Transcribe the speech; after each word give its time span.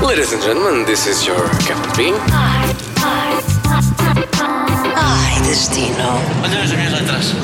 Ladies 0.00 0.32
and 0.32 0.40
gentlemen, 0.40 0.84
this 0.86 1.06
is 1.08 1.26
your 1.26 1.50
Captain. 1.66 2.14
Ai, 4.94 5.40
destino. 5.42 5.96
Olha 6.44 6.62
as 6.62 6.70
minhas 6.70 6.92
letras. 6.92 7.34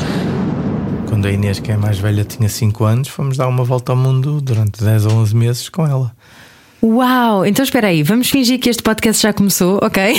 Quando 1.08 1.26
a 1.26 1.32
Inês, 1.32 1.58
que 1.58 1.72
é 1.72 1.76
mais 1.76 1.98
velha, 1.98 2.24
tinha 2.24 2.48
5 2.48 2.84
anos, 2.84 3.08
fomos 3.08 3.36
dar 3.36 3.48
uma 3.48 3.64
volta 3.64 3.90
ao 3.90 3.96
mundo 3.96 4.40
durante 4.40 4.84
10 4.84 5.06
ou 5.06 5.14
11 5.14 5.34
meses 5.34 5.68
com 5.68 5.84
ela. 5.84 6.12
Uau! 6.82 7.44
Então 7.44 7.62
espera 7.62 7.88
aí, 7.88 8.02
vamos 8.02 8.30
fingir 8.30 8.58
que 8.58 8.70
este 8.70 8.82
podcast 8.82 9.22
já 9.22 9.34
começou, 9.34 9.78
ok? 9.82 10.14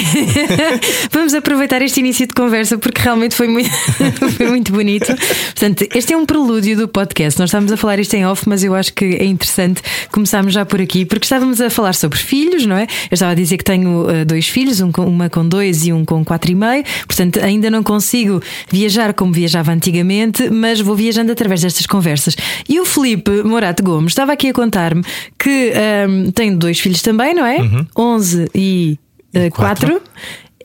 vamos 1.09 1.33
aproveitar 1.33 1.81
este 1.81 2.01
início 2.01 2.27
de 2.27 2.35
conversa 2.35 2.77
porque 2.77 3.01
realmente 3.01 3.33
foi 3.33 3.47
muito, 3.47 3.71
foi 4.37 4.47
muito 4.47 4.71
bonito. 4.71 5.07
Portanto, 5.07 5.87
este 5.95 6.13
é 6.13 6.17
um 6.17 6.23
prelúdio 6.23 6.77
do 6.77 6.87
podcast. 6.87 7.39
Nós 7.39 7.49
estávamos 7.49 7.71
a 7.71 7.77
falar 7.77 7.97
isto 7.97 8.13
em 8.13 8.27
off, 8.27 8.47
mas 8.47 8.63
eu 8.63 8.75
acho 8.75 8.93
que 8.93 9.05
é 9.05 9.25
interessante 9.25 9.81
começarmos 10.11 10.53
já 10.53 10.63
por 10.63 10.79
aqui, 10.79 11.03
porque 11.03 11.25
estávamos 11.25 11.59
a 11.59 11.69
falar 11.71 11.95
sobre 11.95 12.19
filhos, 12.19 12.63
não 12.67 12.77
é? 12.77 12.83
Eu 12.83 13.16
estava 13.16 13.31
a 13.31 13.35
dizer 13.35 13.57
que 13.57 13.63
tenho 13.63 14.05
uh, 14.05 14.23
dois 14.23 14.47
filhos, 14.47 14.81
um 14.81 14.91
com, 14.91 15.05
uma 15.05 15.31
com 15.31 15.47
dois 15.47 15.88
e 15.88 15.91
um 15.91 16.05
com 16.05 16.23
quatro 16.23 16.52
e 16.52 16.55
meio, 16.55 16.83
portanto, 17.07 17.39
ainda 17.43 17.71
não 17.71 17.81
consigo 17.81 18.39
viajar 18.69 19.16
como 19.16 19.33
viajava 19.33 19.71
antigamente, 19.71 20.47
mas 20.52 20.80
vou 20.80 20.95
viajando 20.95 21.31
através 21.31 21.61
destas 21.61 21.88
conversas. 21.88 22.38
E 22.69 22.80
o 22.80 22.85
Felipe 22.85 23.41
Morato 23.43 23.81
Gomes 23.81 24.11
estava 24.11 24.33
aqui 24.33 24.49
a 24.49 24.53
contar-me 24.53 25.03
que 25.39 25.73
um, 26.07 26.31
tem 26.31 26.50
dois 26.55 26.79
filhos 26.79 27.01
também, 27.01 27.33
não 27.33 27.45
é? 27.45 27.57
Uhum. 27.57 27.87
11 27.97 28.49
e 28.53 28.99
uh, 29.35 29.49
quatro. 29.51 29.99
4. 29.99 30.01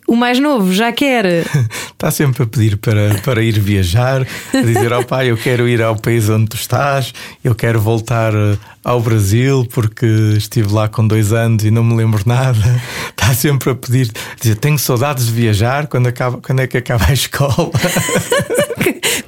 O 0.06 0.14
mais 0.14 0.38
novo 0.38 0.72
já 0.72 0.92
quer. 0.92 1.24
Está 1.92 2.10
sempre 2.12 2.44
a 2.44 2.46
pedir 2.46 2.76
para, 2.76 3.14
para 3.24 3.42
ir 3.42 3.58
viajar, 3.58 4.24
a 4.54 4.60
dizer 4.60 4.92
ao 4.92 5.02
pai: 5.04 5.30
Eu 5.30 5.36
quero 5.36 5.68
ir 5.68 5.82
ao 5.82 5.96
país 5.96 6.28
onde 6.28 6.46
tu 6.46 6.56
estás, 6.56 7.12
eu 7.42 7.54
quero 7.54 7.80
voltar 7.80 8.32
eh, 8.32 8.56
ao 8.84 9.00
Brasil 9.00 9.66
porque 9.72 10.06
estive 10.36 10.72
lá 10.72 10.86
com 10.86 11.06
dois 11.06 11.32
anos 11.32 11.64
e 11.64 11.72
não 11.72 11.82
me 11.82 11.96
lembro 11.96 12.22
nada. 12.24 12.60
Está 13.10 13.34
sempre 13.34 13.70
a 13.70 13.74
pedir, 13.74 14.08
a 14.32 14.40
dizer: 14.40 14.54
Tenho 14.56 14.78
saudades 14.78 15.26
de 15.26 15.32
viajar 15.32 15.88
quando, 15.88 16.06
acaba, 16.06 16.38
quando 16.38 16.60
é 16.60 16.68
que 16.68 16.76
acaba 16.76 17.06
a 17.08 17.12
escola. 17.12 17.70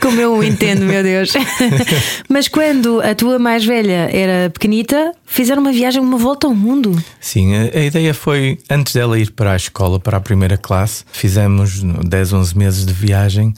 Como 0.01 0.21
eu 0.21 0.35
o 0.35 0.45
entendo, 0.45 0.85
meu 0.85 1.03
Deus. 1.03 1.33
Mas 2.29 2.49
quando 2.49 3.01
a 3.01 3.15
tua 3.15 3.39
mais 3.39 3.65
velha 3.65 4.09
era 4.13 4.51
pequenita, 4.51 5.13
fizeram 5.27 5.63
uma 5.63 5.73
viagem, 5.73 6.01
uma 6.01 6.19
volta 6.19 6.47
ao 6.47 6.55
mundo. 6.55 6.97
Sim, 7.21 7.55
a, 7.55 7.79
a 7.79 7.85
ideia 7.85 8.15
foi, 8.15 8.59
antes 8.71 8.93
dela 8.93 9.19
ir 9.19 9.33
para 9.33 9.53
a 9.53 9.57
escola, 9.57 9.99
para 9.99 10.17
a 10.17 10.21
primeira 10.21 10.57
classe, 10.57 11.05
fizemos 11.13 11.83
10, 11.83 12.33
11 12.33 12.59
meses 12.59 12.87
de 12.87 12.93
viagem. 12.93 13.55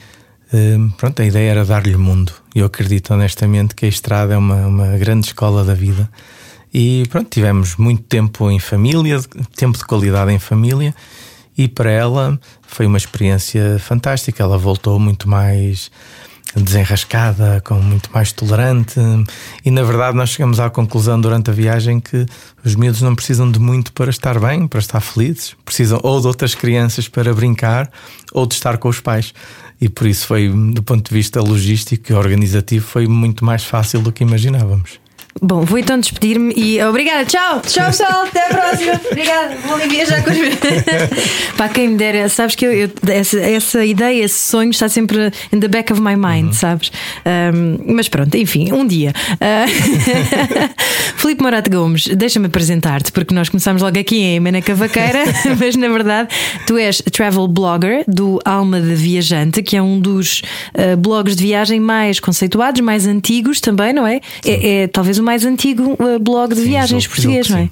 Hum, 0.52 0.90
pronto, 0.96 1.22
a 1.22 1.24
ideia 1.24 1.50
era 1.50 1.64
dar-lhe 1.64 1.94
o 1.94 1.98
mundo. 1.98 2.32
Eu 2.54 2.66
acredito 2.66 3.12
honestamente 3.12 3.74
que 3.74 3.84
a 3.84 3.88
estrada 3.88 4.34
é 4.34 4.36
uma, 4.36 4.66
uma 4.66 4.98
grande 4.98 5.26
escola 5.26 5.64
da 5.64 5.74
vida. 5.74 6.10
E 6.72 7.04
pronto, 7.08 7.28
tivemos 7.28 7.76
muito 7.76 8.02
tempo 8.02 8.50
em 8.50 8.58
família, 8.58 9.20
tempo 9.56 9.76
de 9.76 9.84
qualidade 9.84 10.32
em 10.32 10.38
família. 10.38 10.94
E 11.56 11.68
para 11.68 11.90
ela 11.90 12.40
foi 12.62 12.86
uma 12.86 12.96
experiência 12.96 13.78
fantástica. 13.78 14.42
Ela 14.42 14.56
voltou 14.56 14.98
muito 14.98 15.28
mais 15.28 15.90
desenrascada, 16.56 17.62
com 17.64 17.74
muito 17.74 18.10
mais 18.12 18.32
tolerante. 18.32 18.98
E 19.64 19.70
na 19.70 19.82
verdade, 19.82 20.16
nós 20.16 20.30
chegamos 20.30 20.58
à 20.60 20.68
conclusão 20.70 21.20
durante 21.20 21.50
a 21.50 21.52
viagem 21.52 22.00
que 22.00 22.26
os 22.64 22.74
miúdos 22.74 23.02
não 23.02 23.14
precisam 23.14 23.50
de 23.50 23.58
muito 23.58 23.92
para 23.92 24.10
estar 24.10 24.38
bem, 24.38 24.66
para 24.66 24.80
estar 24.80 25.00
felizes. 25.00 25.56
Precisam 25.64 26.00
ou 26.02 26.20
de 26.20 26.26
outras 26.26 26.54
crianças 26.54 27.08
para 27.08 27.32
brincar 27.32 27.90
ou 28.32 28.46
de 28.46 28.54
estar 28.54 28.78
com 28.78 28.88
os 28.88 29.00
pais. 29.00 29.32
E 29.80 29.88
por 29.88 30.06
isso 30.06 30.26
foi, 30.26 30.48
do 30.48 30.82
ponto 30.82 31.08
de 31.08 31.14
vista 31.14 31.40
logístico 31.40 32.12
e 32.12 32.14
organizativo, 32.14 32.86
foi 32.86 33.06
muito 33.06 33.44
mais 33.44 33.64
fácil 33.64 34.02
do 34.02 34.12
que 34.12 34.22
imaginávamos. 34.22 34.99
Bom, 35.40 35.62
vou 35.64 35.78
então 35.78 35.98
despedir-me 35.98 36.52
e 36.56 36.82
obrigada, 36.82 37.24
tchau, 37.24 37.60
tchau 37.60 37.86
pessoal, 37.86 38.22
até 38.24 38.46
a 38.46 38.48
próxima. 38.48 39.00
Obrigada, 39.10 39.54
vou 39.64 39.74
ali 39.76 39.88
viajar 39.88 40.24
com 40.24 40.30
os 40.30 40.36
meus. 40.36 40.54
Para 41.56 41.68
quem 41.68 41.88
me 41.88 41.96
dera, 41.96 42.28
sabes 42.28 42.56
que 42.56 42.66
eu, 42.66 42.72
eu- 42.72 42.90
essa, 43.08 43.38
essa 43.38 43.84
ideia, 43.84 44.24
esse 44.24 44.38
sonho 44.38 44.70
está 44.70 44.88
sempre 44.88 45.30
in 45.52 45.60
the 45.60 45.68
back 45.68 45.92
of 45.92 46.02
my 46.02 46.16
mind, 46.16 46.52
sabes? 46.54 46.90
Um, 47.54 47.94
mas 47.94 48.08
pronto, 48.08 48.34
enfim, 48.36 48.72
um 48.72 48.84
dia. 48.86 49.12
Uh, 49.34 49.70
Filipe 51.16 51.42
Morato 51.42 51.70
Gomes, 51.70 52.08
deixa-me 52.08 52.46
apresentar-te, 52.46 53.12
porque 53.12 53.32
nós 53.34 53.48
começámos 53.48 53.82
logo 53.82 53.98
aqui 53.98 54.16
em 54.20 54.40
Mena 54.40 54.60
Cavaqueira, 54.60 55.22
mas 55.58 55.76
na 55.76 55.88
verdade 55.88 56.28
tu 56.66 56.76
és 56.76 57.00
travel 57.12 57.46
blogger 57.46 58.04
do 58.08 58.40
Alma 58.44 58.80
de 58.80 58.94
Viajante, 58.94 59.62
que 59.62 59.76
é 59.76 59.82
um 59.82 60.00
dos 60.00 60.42
uh, 60.74 60.96
blogs 60.96 61.36
de 61.36 61.44
viagem 61.44 61.78
mais 61.78 62.18
conceituados, 62.18 62.80
mais 62.80 63.06
antigos 63.06 63.60
também, 63.60 63.92
não 63.92 64.06
é? 64.06 64.20
É, 64.44 64.82
é 64.82 64.86
talvez 64.88 65.19
o 65.20 65.24
mais 65.24 65.44
antigo 65.44 65.96
uh, 66.02 66.18
blog 66.18 66.54
de 66.54 66.60
Sim, 66.62 66.68
viagens 66.68 67.04
julgo 67.04 67.14
português, 67.16 67.48
não 67.48 67.58
é? 67.58 67.70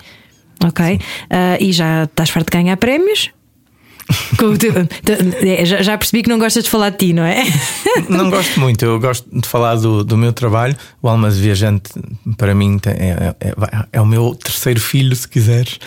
Ok. 0.65 0.95
Uh, 0.97 0.99
e 1.61 1.73
já 1.73 2.05
estás 2.05 2.31
farto 2.31 2.51
de 2.51 2.57
ganhar 2.59 2.77
prémios? 2.77 3.31
É, 5.45 5.65
já, 5.65 5.99
percebi 5.99 6.23
que 6.23 6.31
não 6.31 6.39
gostas 6.39 6.65
de 6.65 6.71
falar 6.71 6.91
de 6.91 6.97
ti, 6.97 7.13
não 7.13 7.25
é? 7.25 7.45
Não 8.09 8.31
gosto 8.31 8.59
muito, 8.59 8.83
eu 8.83 8.99
gosto 8.99 9.29
de 9.31 9.47
falar 9.47 9.75
do, 9.77 10.03
do 10.03 10.17
meu 10.17 10.33
trabalho. 10.33 10.75
O 11.03 11.09
Almas 11.09 11.39
Viajante, 11.39 11.91
para 12.39 12.55
mim, 12.55 12.79
tem- 12.79 12.95
é, 12.95 13.35
é, 13.39 13.55
é 13.93 14.01
o 14.01 14.07
meu 14.07 14.35
terceiro 14.35 14.81
filho, 14.81 15.15
se 15.15 15.29
quiseres, 15.29 15.79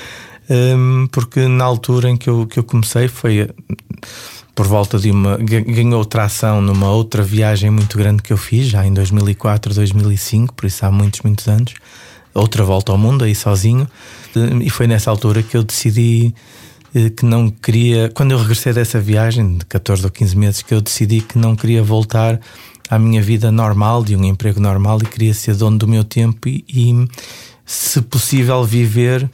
porque 1.11 1.47
na 1.47 1.63
altura 1.63 2.09
em 2.09 2.17
que 2.17 2.29
eu, 2.29 2.45
que 2.45 2.59
eu 2.59 2.63
comecei 2.63 3.07
foi 3.07 3.49
por 4.53 4.67
volta 4.67 4.99
de 4.99 5.11
uma. 5.11 5.37
ga- 5.37 5.61
ganhou 5.61 6.03
tração 6.05 6.61
numa 6.61 6.89
outra 6.91 7.23
viagem 7.23 7.69
muito 7.69 7.97
grande 7.97 8.21
que 8.21 8.33
eu 8.33 8.37
fiz, 8.37 8.67
já 8.67 8.85
em 8.85 8.93
2004, 8.93 9.73
2005, 9.73 10.53
por 10.53 10.65
isso 10.65 10.85
há 10.85 10.91
muitos, 10.91 11.21
muitos 11.21 11.47
anos. 11.47 11.73
Outra 12.33 12.63
volta 12.63 12.91
ao 12.91 12.97
mundo, 12.97 13.25
aí 13.25 13.35
sozinho, 13.35 13.85
e 14.63 14.69
foi 14.69 14.87
nessa 14.87 15.11
altura 15.11 15.43
que 15.43 15.57
eu 15.57 15.63
decidi 15.63 16.33
eh, 16.95 17.09
que 17.09 17.25
não 17.25 17.49
queria, 17.49 18.09
quando 18.13 18.31
eu 18.31 18.37
regressei 18.37 18.71
dessa 18.71 19.01
viagem 19.01 19.57
de 19.57 19.65
14 19.65 20.05
ou 20.05 20.09
15 20.09 20.37
meses, 20.37 20.61
que 20.61 20.73
eu 20.73 20.79
decidi 20.79 21.19
que 21.19 21.37
não 21.37 21.57
queria 21.57 21.83
voltar 21.83 22.39
à 22.89 22.97
minha 22.97 23.21
vida 23.21 23.51
normal, 23.51 24.01
de 24.03 24.15
um 24.15 24.23
emprego 24.23 24.61
normal, 24.61 24.99
e 25.01 25.05
queria 25.05 25.33
ser 25.33 25.55
dono 25.55 25.77
do 25.77 25.87
meu 25.89 26.05
tempo 26.05 26.47
e, 26.47 26.63
e, 26.69 27.07
se 27.65 28.01
possível, 28.01 28.63
viver 28.63 29.29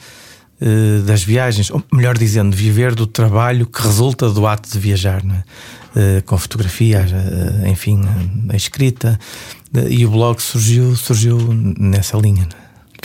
eh, 0.59 1.01
das 1.05 1.23
viagens, 1.23 1.69
ou 1.69 1.83
melhor 1.91 2.17
dizendo, 2.17 2.55
viver 2.55 2.95
do 2.95 3.05
trabalho 3.05 3.65
que 3.65 3.81
resulta 3.81 4.29
do 4.29 4.47
ato 4.47 4.69
de 4.69 4.79
viajar, 4.79 5.23
é? 5.23 5.43
Eh, 5.95 6.21
com 6.25 6.37
fotografias, 6.37 7.11
eh, 7.11 7.69
enfim, 7.69 8.01
a 8.49 8.55
escrita, 8.55 9.19
e 9.89 10.05
o 10.05 10.11
blog 10.11 10.41
surgiu, 10.41 10.95
surgiu 10.95 11.37
nessa 11.77 12.17
linha. 12.17 12.47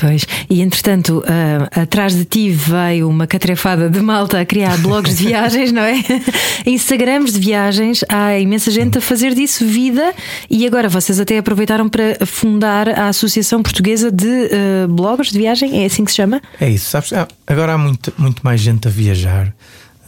Pois, 0.03 0.27
e 0.51 0.61
entretanto, 0.63 1.23
ah, 1.29 1.83
atrás 1.83 2.13
de 2.13 2.25
ti 2.25 2.51
veio 2.51 3.09
uma 3.09 3.25
catrefada 3.25 3.89
de 3.89 4.01
malta 4.01 4.41
a 4.41 4.45
criar 4.45 4.77
blogs 4.79 5.17
de 5.19 5.27
viagens, 5.29 5.71
não 5.71 5.83
é? 5.83 5.95
Instagrams 6.67 7.33
de 7.33 7.39
viagens, 7.39 8.05
há 8.09 8.37
imensa 8.37 8.73
gente 8.73 8.99
a 8.99 9.01
fazer 9.01 9.33
disso 9.33 9.65
vida 9.65 10.13
e 10.51 10.67
agora 10.67 10.89
vocês 10.89 11.21
até 11.21 11.39
aproveitaram 11.39 11.89
para 11.89 12.27
fundar 12.27 12.89
a 12.89 13.07
Associação 13.07 13.63
Portuguesa 13.63 14.11
de 14.11 14.27
ah, 14.27 14.89
Bloggers 14.89 15.31
de 15.31 15.39
Viagem, 15.39 15.83
é 15.85 15.87
assim 15.87 16.05
que 16.05 16.11
se 16.11 16.17
chama? 16.17 16.43
É 16.61 16.69
isso, 16.69 16.91
sabes? 16.91 17.13
Agora 17.47 17.75
há 17.75 17.79
muito, 17.79 18.13
muito 18.19 18.43
mais 18.43 18.61
gente 18.61 18.89
a 18.89 18.91
viajar 18.91 19.55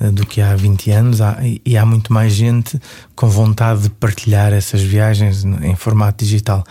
eh, 0.01 0.11
do 0.11 0.27
que 0.27 0.41
há 0.41 0.57
20 0.57 0.91
anos 0.91 1.19
e- 1.65 1.77
há 1.77 1.87
muito 1.87 2.13
mais 2.13 2.33
gente 2.33 2.81
com 3.15 3.29
vontade 3.29 3.83
de 3.83 3.91
partilhar 3.91 4.53
essas 4.53 4.83
viagens 4.83 5.45
em 5.45 5.77
formato 5.77 6.25
digital. 6.25 6.65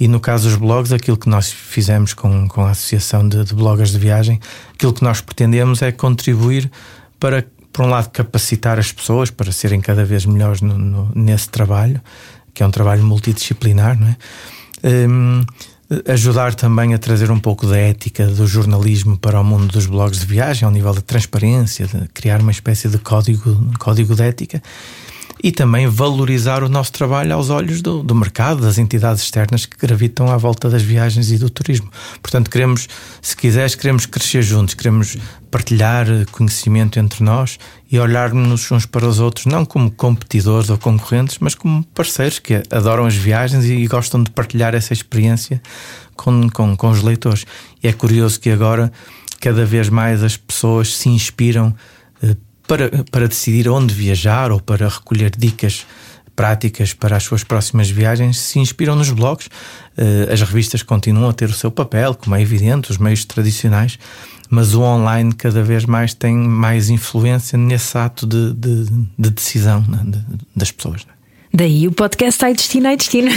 E 0.00 0.06
no 0.06 0.20
caso 0.20 0.48
dos 0.48 0.56
blogs, 0.58 0.92
aquilo 0.92 1.16
que 1.16 1.28
nós 1.28 1.50
fizemos 1.50 2.14
com, 2.14 2.46
com 2.48 2.64
a 2.64 2.70
Associação 2.70 3.28
de, 3.28 3.44
de 3.44 3.54
Bloggers 3.54 3.90
de 3.90 3.98
Viagem, 3.98 4.38
aquilo 4.72 4.92
que 4.92 5.02
nós 5.02 5.20
pretendemos 5.20 5.82
é 5.82 5.90
contribuir 5.90 6.70
para, 7.18 7.44
por 7.72 7.84
um 7.84 7.88
lado, 7.88 8.08
capacitar 8.10 8.78
as 8.78 8.92
pessoas 8.92 9.30
para 9.30 9.50
serem 9.50 9.80
cada 9.80 10.04
vez 10.04 10.24
melhores 10.24 10.60
no- 10.60 10.78
no- 10.78 11.10
nesse 11.14 11.48
trabalho, 11.48 12.00
que 12.54 12.62
é 12.62 12.66
um 12.66 12.70
trabalho 12.70 13.02
multidisciplinar, 13.04 13.98
não 13.98 14.08
é? 14.08 14.16
Hum, 15.08 15.44
ajudar 16.06 16.54
também 16.54 16.92
a 16.94 16.98
trazer 16.98 17.30
um 17.30 17.38
pouco 17.40 17.66
da 17.66 17.76
ética 17.76 18.26
do 18.26 18.46
jornalismo 18.46 19.16
para 19.18 19.40
o 19.40 19.44
mundo 19.44 19.66
dos 19.68 19.86
blogs 19.86 20.20
de 20.20 20.26
viagem, 20.26 20.64
ao 20.66 20.70
nível 20.70 20.92
da 20.94 21.00
transparência, 21.00 21.86
de 21.86 22.06
criar 22.08 22.40
uma 22.40 22.50
espécie 22.52 22.88
de 22.88 22.98
código, 22.98 23.72
código 23.78 24.14
de 24.14 24.22
ética 24.22 24.62
e 25.42 25.52
também 25.52 25.86
valorizar 25.86 26.62
o 26.62 26.68
nosso 26.68 26.92
trabalho 26.92 27.34
aos 27.34 27.50
olhos 27.50 27.80
do, 27.80 28.02
do 28.02 28.14
mercado, 28.14 28.62
das 28.62 28.78
entidades 28.78 29.22
externas 29.22 29.66
que 29.66 29.76
gravitam 29.76 30.30
à 30.30 30.36
volta 30.36 30.68
das 30.68 30.82
viagens 30.82 31.30
e 31.30 31.38
do 31.38 31.48
turismo. 31.48 31.90
Portanto, 32.20 32.50
queremos, 32.50 32.88
se 33.22 33.36
quiseres, 33.36 33.74
queremos 33.74 34.06
crescer 34.06 34.42
juntos, 34.42 34.74
queremos 34.74 35.16
partilhar 35.50 36.06
conhecimento 36.30 36.98
entre 36.98 37.22
nós 37.22 37.58
e 37.90 37.98
olharmos 37.98 38.70
uns 38.70 38.84
para 38.84 39.06
os 39.06 39.18
outros, 39.18 39.46
não 39.46 39.64
como 39.64 39.90
competidores 39.90 40.68
ou 40.70 40.76
concorrentes, 40.76 41.38
mas 41.40 41.54
como 41.54 41.84
parceiros 41.94 42.38
que 42.38 42.62
adoram 42.70 43.06
as 43.06 43.14
viagens 43.14 43.64
e 43.64 43.86
gostam 43.86 44.22
de 44.22 44.30
partilhar 44.30 44.74
essa 44.74 44.92
experiência 44.92 45.62
com, 46.16 46.50
com, 46.50 46.76
com 46.76 46.90
os 46.90 47.02
leitores. 47.02 47.46
E 47.82 47.88
é 47.88 47.92
curioso 47.92 48.40
que 48.40 48.50
agora, 48.50 48.92
cada 49.40 49.64
vez 49.64 49.88
mais, 49.88 50.22
as 50.22 50.36
pessoas 50.36 50.94
se 50.96 51.08
inspiram 51.08 51.74
para, 52.68 52.90
para 53.10 53.26
decidir 53.26 53.68
onde 53.68 53.92
viajar 53.94 54.52
ou 54.52 54.60
para 54.60 54.88
recolher 54.88 55.32
dicas 55.36 55.86
práticas 56.36 56.92
para 56.92 57.16
as 57.16 57.24
suas 57.24 57.42
próximas 57.42 57.90
viagens 57.90 58.38
se 58.38 58.60
inspiram 58.60 58.94
nos 58.94 59.10
blogs. 59.10 59.46
Uh, 59.46 60.32
as 60.32 60.40
revistas 60.40 60.84
continuam 60.84 61.30
a 61.30 61.32
ter 61.32 61.48
o 61.48 61.52
seu 61.52 61.68
papel, 61.68 62.14
como 62.14 62.36
é 62.36 62.40
evidente, 62.40 62.92
os 62.92 62.98
meios 62.98 63.24
tradicionais, 63.24 63.98
mas 64.48 64.72
o 64.72 64.82
online 64.82 65.32
cada 65.32 65.64
vez 65.64 65.84
mais 65.84 66.14
tem 66.14 66.36
mais 66.36 66.90
influência 66.90 67.58
nesse 67.58 67.98
ato 67.98 68.24
de, 68.24 68.52
de, 68.52 68.84
de 69.18 69.30
decisão 69.30 69.84
né, 69.88 70.22
das 70.54 70.70
pessoas. 70.70 71.04
Né? 71.06 71.12
Daí 71.52 71.88
o 71.88 71.92
podcast 71.92 72.44
Ai 72.44 72.54
Destino, 72.54 72.88
Ai 72.88 72.96
Destino. 72.96 73.30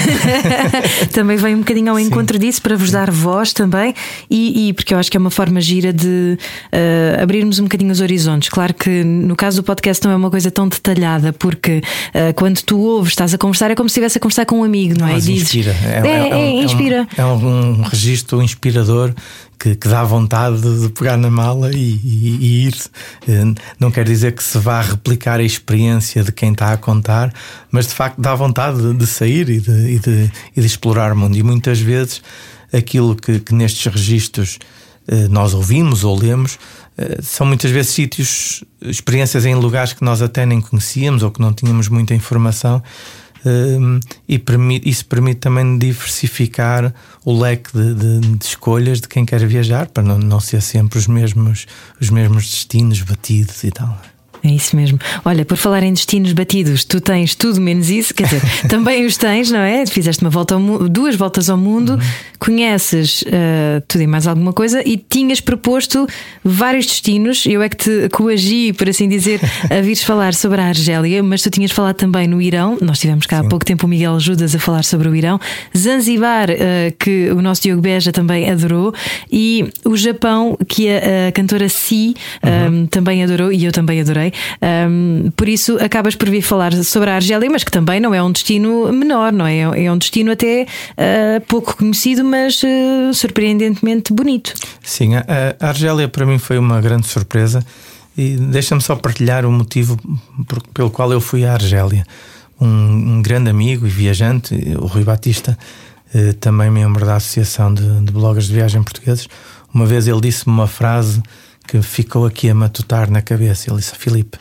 também 1.13 1.38
vem 1.38 1.56
um 1.56 1.60
bocadinho 1.60 1.92
ao 1.92 1.98
Sim. 1.98 2.04
encontro 2.04 2.38
disso 2.38 2.62
para 2.62 2.75
vos 2.75 2.92
dar 2.92 3.10
voz 3.10 3.54
também 3.54 3.94
e, 4.30 4.68
e, 4.69 4.74
porque 4.74 4.94
eu 4.94 4.98
acho 4.98 5.10
que 5.10 5.18
é 5.18 5.19
uma 5.19 5.31
forma 5.31 5.62
gira 5.62 5.94
de 5.94 6.38
uh, 6.74 7.24
abrirmos 7.24 7.60
um 7.60 7.63
bocadinho 7.63 7.92
os 7.92 8.02
horizontes. 8.02 8.50
Claro 8.50 8.74
que 8.74 9.04
no 9.04 9.36
caso 9.36 9.62
do 9.62 9.66
podcast 9.66 10.04
não 10.06 10.12
é 10.12 10.16
uma 10.16 10.30
coisa 10.30 10.52
tão 10.52 10.68
detalhada, 10.68 11.34
porque 11.34 11.81
uh, 12.10 12.34
quando 12.36 12.62
tu 12.62 12.80
ouves, 12.80 13.12
estás 13.12 13.34
a 13.34 13.38
conversar, 13.38 13.72
é 13.72 13.75
como 13.75 13.90
se 13.90 13.94
estivesse 13.94 14.18
a 14.18 14.22
conversar 14.22 14.46
com 14.46 14.60
um 14.60 14.63
amigo, 14.63 15.00
não 15.00 15.08
é? 15.08 15.13
Mas 15.13 15.25
dizes, 15.25 15.44
inspira. 15.44 15.75
É, 15.84 16.08
é, 16.08 16.30
é, 16.30 16.58
é, 16.60 16.63
inspira. 16.63 17.08
É 17.18 17.25
um, 17.25 17.36
um, 17.36 17.69
um 17.80 17.81
registro 17.81 18.42
inspirador 18.42 19.13
que, 19.62 19.75
que 19.75 19.88
dá 19.88 20.04
vontade 20.04 20.60
de 20.60 20.90
pegar 20.90 21.18
na 21.18 21.30
mala 21.30 21.72
e, 21.72 21.78
e, 21.78 22.38
e, 22.42 22.68
ir. 22.68 22.75
Eh, 23.28 23.54
não 23.80 23.92
quer 23.92 24.04
dizer 24.04 24.34
que 24.34 24.42
se 24.42 24.58
vá 24.58 24.81
replicar 24.81 25.40
a 25.40 25.44
experiência 25.44 26.24
de 26.24 26.31
quem 26.31 26.52
está 26.52 26.74
a 26.74 26.78
contar, 26.78 27.31
mas 27.69 27.88
de 27.88 27.94
facto 27.94 28.19
dá 28.19 28.34
vontade 28.34 28.92
de, 28.96 29.06
sair 29.06 29.48
e 29.50 29.60
de, 29.60 29.72
e 29.72 30.00
de, 30.00 30.31
de, 30.58 30.66
explorar 30.66 31.13
o 31.13 31.16
mundo. 31.16 31.38
E 31.38 31.44
muitas 31.44 31.80
vezes 31.80 32.24
aquilo 32.74 33.16
que, 33.16 33.40
que 33.40 33.54
nestes 33.54 33.86
registros 33.86 34.58
eh, 35.08 35.28
nós 35.28 35.54
ouvimos 35.54 36.04
ou 36.04 36.18
lemos 36.18 36.58
eh, 36.98 37.19
são 37.22 37.46
muitas 37.46 37.69
vezes 37.69 37.92
sítios, 37.92 38.63
experiências 38.81 39.46
em 39.46 39.54
lugares 39.54 39.94
que 39.94 40.04
nós 40.04 40.24
até 40.24 40.44
nem 40.44 40.60
conhecíamos 40.60 41.22
ou 41.22 41.30
que 41.30 41.40
não 41.40 41.54
tínhamos 41.54 41.88
muita 41.88 42.16
informação 42.16 42.81
e 44.27 44.38
permite, 44.38 44.88
isso 44.89 45.05
permite 45.05 45.39
também 45.39 45.77
diversificar 45.77 46.93
o 47.25 47.38
leque 47.39 47.71
de, 47.73 47.93
de, 47.93 48.38
de, 48.38 48.45
escolhas 48.45 49.01
de 49.01 49.07
quem 49.07 49.25
quer 49.25 49.45
viajar 49.45 49.88
para 49.88 50.03
não, 50.03 50.17
não 50.17 50.39
ser 50.39 50.61
sempre 50.61 50.99
os 50.99 51.07
mesmos, 51.07 51.65
os 51.99 52.09
mesmos 52.09 52.43
destinos 52.43 53.01
batidos 53.01 53.63
e 53.63 53.71
tal. 53.71 53.99
É 54.43 54.49
isso 54.49 54.75
mesmo. 54.75 54.99
Olha, 55.23 55.45
por 55.45 55.55
falar 55.55 55.83
em 55.83 55.93
destinos 55.93 56.33
batidos, 56.33 56.83
tu 56.83 56.99
tens 56.99 57.35
tudo 57.35 57.61
menos 57.61 57.89
isso, 57.89 58.13
quer 58.13 58.23
dizer, 58.23 58.41
também 58.67 59.05
os 59.05 59.15
tens, 59.15 59.51
não 59.51 59.59
é? 59.59 59.85
Fizeste 59.85 60.23
uma 60.23 60.31
volta 60.31 60.55
ao 60.55 60.89
duas 60.89 61.15
voltas 61.15 61.49
ao 61.49 61.57
mundo, 61.57 61.93
uhum. 61.93 61.99
conheces 62.39 63.21
uh, 63.23 63.81
tudo 63.88 64.01
e 64.01 64.07
mais 64.07 64.25
alguma 64.25 64.51
coisa 64.51 64.81
e 64.83 64.97
tinhas 64.97 65.39
proposto 65.39 66.07
vários 66.43 66.88
destinos. 66.88 67.45
Eu 67.45 67.61
é 67.61 67.69
que 67.69 67.77
te 67.77 68.09
coagi, 68.09 68.73
por 68.73 68.89
assim 68.89 69.07
dizer, 69.07 69.39
a 69.69 69.81
vires 69.81 70.01
falar 70.01 70.33
sobre 70.33 70.59
a 70.59 70.65
Argélia, 70.65 71.21
mas 71.21 71.43
tu 71.43 71.51
tinhas 71.51 71.71
falado 71.71 71.95
também 71.95 72.27
no 72.27 72.41
Irão. 72.41 72.77
Nós 72.81 72.99
tivemos 72.99 73.27
cá 73.27 73.39
Sim. 73.39 73.45
há 73.45 73.49
pouco 73.49 73.63
tempo 73.63 73.85
o 73.85 73.89
Miguel 73.89 74.19
Judas 74.19 74.55
a 74.55 74.59
falar 74.59 74.83
sobre 74.83 75.07
o 75.07 75.15
Irão, 75.15 75.39
Zanzibar, 75.77 76.49
uh, 76.49 76.55
que 76.97 77.29
o 77.29 77.41
nosso 77.43 77.61
Diogo 77.61 77.81
Beja 77.81 78.11
também 78.11 78.49
adorou, 78.49 78.91
e 79.31 79.69
o 79.85 79.95
Japão, 79.95 80.57
que 80.67 80.89
a, 80.89 81.27
a 81.27 81.31
cantora 81.31 81.69
Si 81.69 82.15
uhum. 82.43 82.81
um, 82.81 82.85
também 82.88 83.23
adorou 83.23 83.51
e 83.51 83.65
eu 83.65 83.71
também 83.71 84.01
adorei. 84.01 84.31
Um, 84.62 85.31
por 85.36 85.48
isso 85.48 85.78
acabas 85.83 86.16
por 86.16 86.30
vir 86.30 86.42
falar 86.42 86.74
sobre 86.83 87.10
a 87.10 87.16
Argélia, 87.16 87.50
mas 87.50 87.63
que 87.63 87.72
também 87.72 88.00
não 88.00 88.13
é 88.13 88.22
um 88.22 88.31
destino 88.31 88.92
menor, 88.92 89.31
não 89.31 89.45
é? 89.45 89.60
É 89.60 89.92
um 89.92 89.98
destino 89.98 90.31
até 90.31 90.63
uh, 90.63 91.42
pouco 91.48 91.78
conhecido, 91.78 92.24
mas 92.24 92.62
uh, 92.63 93.13
surpreendentemente 93.13 94.13
bonito. 94.13 94.54
Sim, 94.83 95.16
a, 95.16 95.25
a 95.60 95.68
Argélia 95.69 96.07
para 96.07 96.25
mim 96.25 96.38
foi 96.38 96.57
uma 96.57 96.81
grande 96.81 97.07
surpresa 97.07 97.63
e 98.18 98.36
deixa-me 98.36 98.81
só 98.81 98.95
partilhar 98.95 99.45
o 99.45 99.51
motivo 99.51 99.98
por, 100.48 100.62
pelo 100.74 100.89
qual 100.89 101.12
eu 101.12 101.22
fui 101.22 101.45
à 101.45 101.54
Argélia. 101.54 102.06
Um, 102.60 102.68
um, 103.18 103.22
grande 103.22 103.50
amigo 103.50 103.88
e 103.88 103.89
viajante, 103.89 104.54
o 104.77 104.86
Rui 104.86 105.04
Batista, 105.04 105.57
eh, 106.13 106.34
também 106.34 106.69
membro 106.69 107.06
da 107.06 107.16
Associação 107.16 107.74
de, 107.74 108.01
de 108.01 108.12
Bloggers 108.12 108.48
de 108.48 108.54
Viagem 108.54 108.84
Portugueses, 108.84 109.27
uma 109.74 109.86
vez 109.86 110.07
ele 110.07 110.19
disse-me 110.19 110.54
uma 110.54 110.68
frase 110.68 111.24
que 111.68 111.81
ficou 111.81 112.25
aqui 112.25 112.50
a 112.50 112.56
matutar 112.56 113.10
na 113.10 113.22
cabeça. 113.22 113.69
Ele 113.69 113.80
disse: 113.80 113.96
Filipe, 113.96 114.38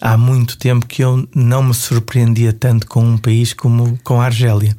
há 0.00 0.16
muito 0.16 0.58
tempo 0.58 0.86
que 0.86 1.02
eu 1.02 1.28
não 1.34 1.62
me 1.62 1.74
surpreendia 1.74 2.52
tanto 2.52 2.86
com 2.86 3.02
um 3.02 3.18
país 3.18 3.52
como 3.52 3.98
com 4.02 4.20
a 4.20 4.26
Argélia. 4.26 4.76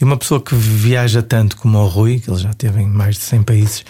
E 0.00 0.04
uma 0.04 0.16
pessoa 0.16 0.40
que 0.40 0.54
viaja 0.54 1.22
tanto 1.22 1.56
como 1.56 1.78
o 1.78 1.86
Rui, 1.86 2.18
que 2.18 2.28
ele 2.28 2.40
já 2.40 2.50
esteve 2.50 2.82
em 2.82 2.88
mais 2.88 3.16
de 3.16 3.22
100 3.22 3.42
países, 3.44 3.84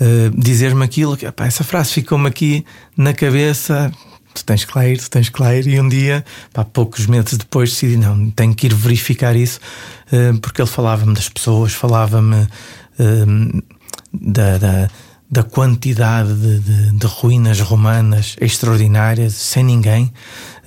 uh, 0.00 0.30
dizer-me 0.40 0.84
aquilo, 0.84 1.16
que, 1.16 1.26
epá, 1.26 1.46
essa 1.46 1.64
frase 1.64 1.92
ficou-me 1.92 2.28
aqui 2.28 2.64
na 2.96 3.12
cabeça. 3.12 3.90
Tu 4.32 4.44
tens 4.44 4.64
que 4.64 4.78
lá 4.78 4.86
ir, 4.86 4.98
tu 4.98 5.10
tens 5.10 5.28
que 5.28 5.42
lá 5.42 5.52
ir. 5.56 5.66
E 5.66 5.80
um 5.80 5.88
dia, 5.88 6.24
pá, 6.52 6.64
poucos 6.64 7.06
meses 7.06 7.36
depois, 7.36 7.70
decidi: 7.70 7.96
não, 7.96 8.30
tenho 8.30 8.54
que 8.54 8.68
ir 8.68 8.74
verificar 8.74 9.34
isso, 9.34 9.58
uh, 10.12 10.38
porque 10.38 10.62
ele 10.62 10.70
falava-me 10.70 11.14
das 11.14 11.28
pessoas, 11.28 11.72
falava-me 11.72 12.42
uh, 12.42 13.62
da, 14.12 14.56
da 14.58 14.90
da 15.30 15.44
quantidade 15.44 16.34
de, 16.34 16.58
de, 16.58 16.90
de, 16.92 17.06
ruínas 17.06 17.60
romanas 17.60 18.36
extraordinárias, 18.40 19.34
sem 19.34 19.62
ninguém, 19.62 20.12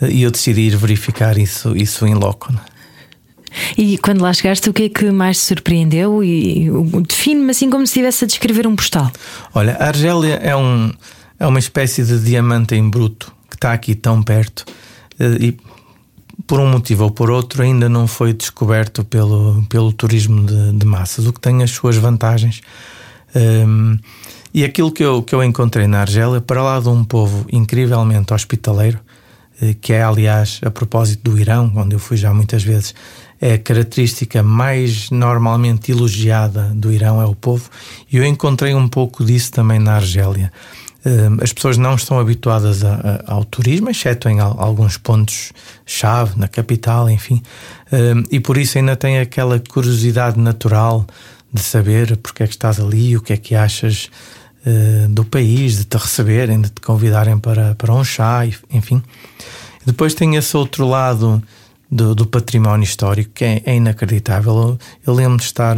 e 0.02 0.24
eu 0.24 0.32
decidi 0.32 0.62
ir 0.62 0.78
verificar 0.78 1.38
isso, 1.38 1.76
isso 1.76 2.08
em 2.08 2.14
loco. 2.14 2.52
Né? 2.54 2.60
E 3.78 3.98
quando 3.98 4.22
lá 4.22 4.34
chegaste, 4.34 4.70
o 4.70 4.74
que 4.74 4.84
é 4.84 4.90
que 4.90 5.12
mais 5.12 5.38
te 5.38 5.44
surpreendeu? 5.44 6.24
E 6.24 6.70
define-me 7.08 7.52
assim 7.52 7.70
como 7.70 7.86
se 7.86 7.92
estivesse 7.92 8.24
a 8.24 8.28
descrever 8.28 8.66
um 8.66 8.76
postal. 8.76 9.12
Olha, 9.54 9.76
a 9.76 9.88
Argélia 9.88 10.36
é, 10.36 10.56
um, 10.56 10.92
é 11.40 11.46
uma 11.46 11.60
espécie 11.60 12.04
de 12.04 12.20
diamante 12.20 12.74
em 12.74 12.90
bruto 12.90 13.34
que 13.50 13.56
está 13.56 13.74
aqui 13.74 13.96
tão 13.96 14.24
perto 14.24 14.66
eh, 15.20 15.38
e 15.40 15.58
por 16.48 16.60
um 16.60 16.70
motivo 16.70 17.04
ou 17.04 17.12
por 17.12 17.30
outro 17.30 17.62
ainda 17.62 17.88
não 17.88 18.08
foi 18.08 18.34
descoberto 18.34 19.04
pelo, 19.04 19.64
pelo 19.70 19.94
turismo 19.94 20.46
de, 20.46 20.74
de 20.74 20.86
massas, 20.86 21.28
o 21.28 21.34
que 21.34 21.40
tem 21.40 21.62
as 21.62 21.72
suas 21.72 21.96
vantagens. 21.96 22.62
Um, 23.36 23.98
e 24.54 24.64
aquilo 24.64 24.92
que 24.92 25.04
eu, 25.04 25.24
que 25.24 25.34
eu 25.34 25.44
encontrei 25.44 25.88
na 25.88 26.02
Argélia, 26.02 26.40
para 26.40 26.62
lá 26.62 26.80
de 26.80 26.90
um 26.90 27.04
povo 27.04 27.46
incrivelmente 27.52 28.34
hospitaleiro, 28.34 29.00
eh, 29.62 29.76
que 29.80 29.94
é, 29.94 30.04
aliás, 30.04 30.60
a 30.64 30.70
propósito 30.70 31.32
do 31.32 31.40
Irão, 31.40 31.72
onde 31.76 31.96
eu 31.96 32.00
fui 32.00 32.18
já 32.18 32.34
muitas 32.34 32.64
vezes, 32.64 32.94
é 33.42 33.54
a 33.54 33.58
característica 33.58 34.44
mais 34.44 35.10
normalmente 35.10 35.92
elogiada 35.92 36.72
do 36.76 36.92
Irão 36.92 37.22
é 37.22 37.26
o 37.26 37.36
povo, 37.36 37.70
e 38.12 38.18
eu 38.18 38.24
encontrei 38.24 38.74
um 38.74 38.88
pouco 38.88 39.26
disso 39.26 39.52
também 39.52 39.80
na 39.80 39.96
Argélia. 39.96 40.52
Eh, 41.04 41.30
as 41.42 41.52
pessoas 41.52 41.78
não 41.78 41.96
estão 41.96 42.20
habituadas 42.20 42.84
a, 42.84 43.22
a, 43.28 43.34
ao 43.34 43.44
turismo, 43.44 43.90
exceto 43.90 44.30
em 44.30 44.40
alguns 44.40 44.98
pontos-chave, 44.98 46.38
na 46.38 46.48
capital, 46.48 47.10
enfim, 47.10 47.42
eh, 47.92 48.14
e 48.32 48.40
por 48.40 48.58
isso 48.58 48.78
ainda 48.78 48.96
tem 48.96 49.20
aquela 49.20 49.60
curiosidade 49.60 50.40
natural 50.40 51.06
de 51.52 51.62
saber 51.62 52.18
porque 52.18 52.44
é 52.44 52.48
que 52.48 52.54
estás 52.54 52.80
ali, 52.80 53.16
o 53.16 53.22
que 53.22 53.34
é 53.34 53.38
que 53.38 53.56
achas 53.56 54.10
uh, 54.66 55.10
do 55.10 55.26
país, 55.26 55.78
de 55.78 55.86
te 55.86 55.98
receberem, 55.98 56.62
de 56.62 56.70
te 56.70 56.82
convidarem 56.82 57.38
para, 57.38 57.76
para 57.76 57.94
um 57.94 58.04
chá, 58.04 58.46
enfim. 58.72 59.02
Depois 59.86 60.14
tem 60.14 60.36
esse 60.36 60.56
outro 60.56 60.88
lado 60.88 61.42
do, 61.90 62.16
do 62.16 62.26
património 62.26 62.84
histórico 62.84 63.32
que 63.34 63.46
é, 63.46 63.62
é 63.66 63.76
inacreditável. 63.76 64.54
Eu, 64.54 64.80
eu 65.08 65.14
lembro 65.14 65.38
de 65.38 65.44
estar 65.44 65.76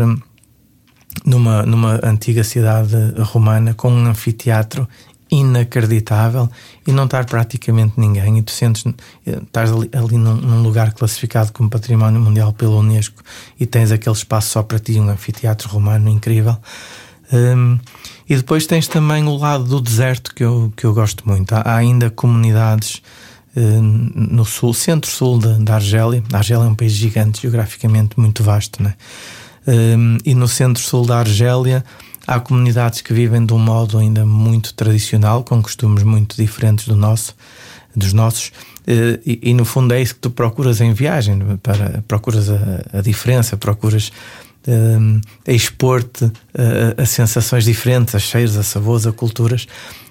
numa, 1.26 1.64
numa 1.64 2.00
antiga 2.04 2.44
cidade 2.44 2.96
romana 3.20 3.74
com 3.74 3.92
um 3.92 4.06
anfiteatro 4.06 4.88
inacreditável 5.32 6.50
e 6.86 6.92
não 6.92 7.06
estar 7.06 7.26
praticamente 7.26 8.00
ninguém 8.00 8.38
e 8.38 8.44
tu 8.44 8.52
sentes 8.52 8.86
estás 9.26 9.72
ali, 9.72 9.90
ali 9.92 10.18
num, 10.18 10.36
num, 10.36 10.62
lugar 10.62 10.94
classificado 10.94 11.52
como 11.52 11.70
património 11.70 12.22
mundial 12.22 12.54
pela 12.54 12.76
Unesco 12.76 13.24
e 13.60 13.66
tens 13.66 13.92
aquele 13.92 14.16
espaço 14.16 14.50
só 14.50 14.64
para 14.64 14.78
ti 14.78 15.00
um 15.00 15.10
anfiteatro 15.10 15.68
romano 15.68 16.10
incrível 16.10 16.56
um, 17.34 17.80
e 18.28 18.36
depois 18.36 18.66
tens 18.66 18.88
também 18.88 19.24
o 19.26 19.38
lado 19.38 19.64
do 19.66 19.82
deserto 19.82 20.34
que 20.34 20.44
eu, 20.44 20.74
que 20.76 20.86
eu 20.86 20.94
gosto 20.94 21.28
muito. 21.28 21.54
Há, 21.54 21.76
ainda 21.76 22.10
comunidades 22.10 23.02
um, 23.56 24.12
no 24.16 24.46
sul, 24.46 24.74
centro-sul 24.74 25.40
da 25.40 25.76
Argélia. 25.76 26.24
A 26.34 26.38
Argélia 26.38 26.66
é 26.66 26.68
um 26.68 26.76
país 26.76 26.92
gigante, 26.92 27.42
geograficamente 27.42 28.20
muito 28.20 28.44
vasto, 28.44 28.84
né? 28.84 28.96
Um, 29.68 30.18
e 30.24 30.36
no 30.36 30.48
centro-sul 30.48 31.06
da 31.06 31.20
Argélia 31.20 31.84
há 32.28 32.40
comunidades 32.40 33.02
que 33.02 33.14
vivem 33.14 33.46
de 33.46 33.54
um 33.54 33.60
modo 33.60 33.98
ainda 33.98 34.26
muito 34.26 34.74
tradicional, 34.74 35.44
com 35.44 35.62
costumes 35.62 36.04
muito 36.04 36.36
diferentes 36.36 36.88
do 36.88 36.96
nosso, 36.96 37.36
dos 37.96 38.14
nossos. 38.14 38.50
Uh, 38.88 39.20
e, 39.26 39.40
e, 39.42 39.54
no 39.54 39.66
fundo 39.66 39.94
é 39.94 40.02
isso 40.02 40.16
que 40.16 40.22
tu 40.22 40.30
procuras 40.30 40.82
em 40.82 40.94
viagem, 40.94 41.40
para, 41.64 42.04
procuras 42.08 42.50
a, 42.50 42.60
a 42.94 43.02
diferença, 43.02 43.58
procuras 43.58 44.12
uh, 44.68 45.22
a 45.48 45.52
expor-te 45.52 46.26
a, 46.26 47.02
a, 47.02 47.06
sensações 47.06 47.66
diferentes, 47.66 48.16
a 48.16 48.20
cheiros, 48.20 48.58
a 48.58 48.64
sabores, 48.64 49.06
a 49.08 49.12
culturas. 49.12 49.68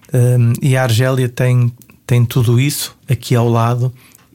Uh, 0.08 0.52
e 0.62 0.76
a 0.76 0.82
Argélia 0.82 1.28
tem, 1.28 1.73
tem 2.06 2.25
tudo 2.25 2.61
isso 2.61 2.96
aqui 3.08 3.34
ao 3.34 3.49
lado 3.49 3.92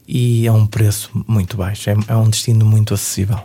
e 0.08 0.48
é 0.48 0.52
um 0.52 0.66
preço 0.66 1.12
muito 1.28 1.56
baixo, 1.56 1.90
é, 1.90 1.96
é 2.08 2.16
um 2.16 2.30
destino 2.30 2.66
muito 2.66 2.94
acessível. 2.94 3.40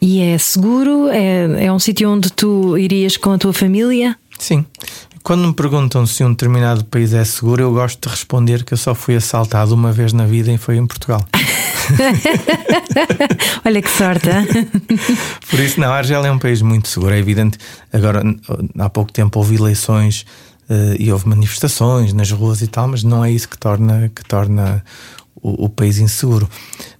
E 0.00 0.20
é 0.20 0.38
seguro? 0.38 1.08
É, 1.08 1.64
é 1.66 1.72
um 1.72 1.78
sítio 1.78 2.10
onde 2.10 2.30
tu 2.30 2.78
irias 2.78 3.16
com 3.16 3.32
a 3.32 3.38
tua 3.38 3.52
família? 3.52 4.16
Sim, 4.38 4.64
quando 5.28 5.46
me 5.46 5.52
perguntam 5.52 6.06
se 6.06 6.24
um 6.24 6.30
determinado 6.30 6.86
país 6.86 7.12
é 7.12 7.22
seguro, 7.22 7.62
eu 7.62 7.70
gosto 7.70 8.00
de 8.00 8.08
responder 8.08 8.64
que 8.64 8.72
eu 8.72 8.78
só 8.78 8.94
fui 8.94 9.14
assaltado 9.14 9.74
uma 9.74 9.92
vez 9.92 10.14
na 10.14 10.24
vida 10.24 10.50
e 10.50 10.56
foi 10.56 10.78
em 10.78 10.86
Portugal. 10.86 11.22
Olha 13.62 13.82
que 13.82 13.90
sorte. 13.90 14.26
Por 15.50 15.60
isso, 15.60 15.78
não, 15.78 15.92
a 15.92 15.96
Argélia 15.96 16.28
é 16.28 16.32
um 16.32 16.38
país 16.38 16.62
muito 16.62 16.88
seguro, 16.88 17.12
é 17.12 17.18
evidente. 17.18 17.58
Agora, 17.92 18.22
há 18.78 18.88
pouco 18.88 19.12
tempo 19.12 19.38
houve 19.38 19.56
eleições 19.56 20.24
uh, 20.70 20.96
e 20.98 21.12
houve 21.12 21.28
manifestações 21.28 22.14
nas 22.14 22.30
ruas 22.30 22.62
e 22.62 22.66
tal, 22.66 22.88
mas 22.88 23.04
não 23.04 23.22
é 23.22 23.30
isso 23.30 23.50
que 23.50 23.58
torna, 23.58 24.08
que 24.08 24.24
torna 24.24 24.82
o, 25.42 25.66
o 25.66 25.68
país 25.68 25.98
inseguro. 25.98 26.48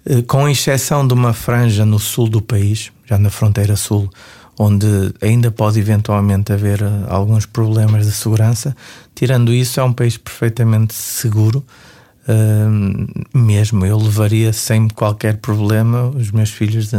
Uh, 0.05 0.23
com 0.25 0.47
exceção 0.47 1.09
de 1.09 1.15
uma 1.15 1.33
franja 1.33 1.87
no 1.87 1.99
sul 1.99 2.29
do 2.29 2.43
país, 2.43 2.93
já 3.07 3.17
na 3.17 3.31
fronteira 3.31 3.75
sul, 3.75 4.11
onde 4.59 5.15
ainda 5.23 5.51
pode 5.51 5.79
eventualmente 5.79 6.53
haver 6.53 6.83
uh, 6.83 7.05
alguns 7.09 7.47
problemas 7.47 8.07
de 8.07 8.13
segurança, 8.13 8.77
tirando 9.15 9.53
isso, 9.55 9.79
é 9.79 9.85
um 9.85 9.93
país 9.93 10.17
perfeitamente 10.17 10.95
seguro. 10.95 11.65
Uh, 12.29 13.07
mesmo 13.33 13.87
eu 13.87 13.97
levaria 13.97 14.53
sem 14.53 14.89
qualquer 14.89 15.37
problema 15.39 16.09
os 16.09 16.31
meus 16.31 16.51
filhos 16.51 16.91
de, 16.91 16.99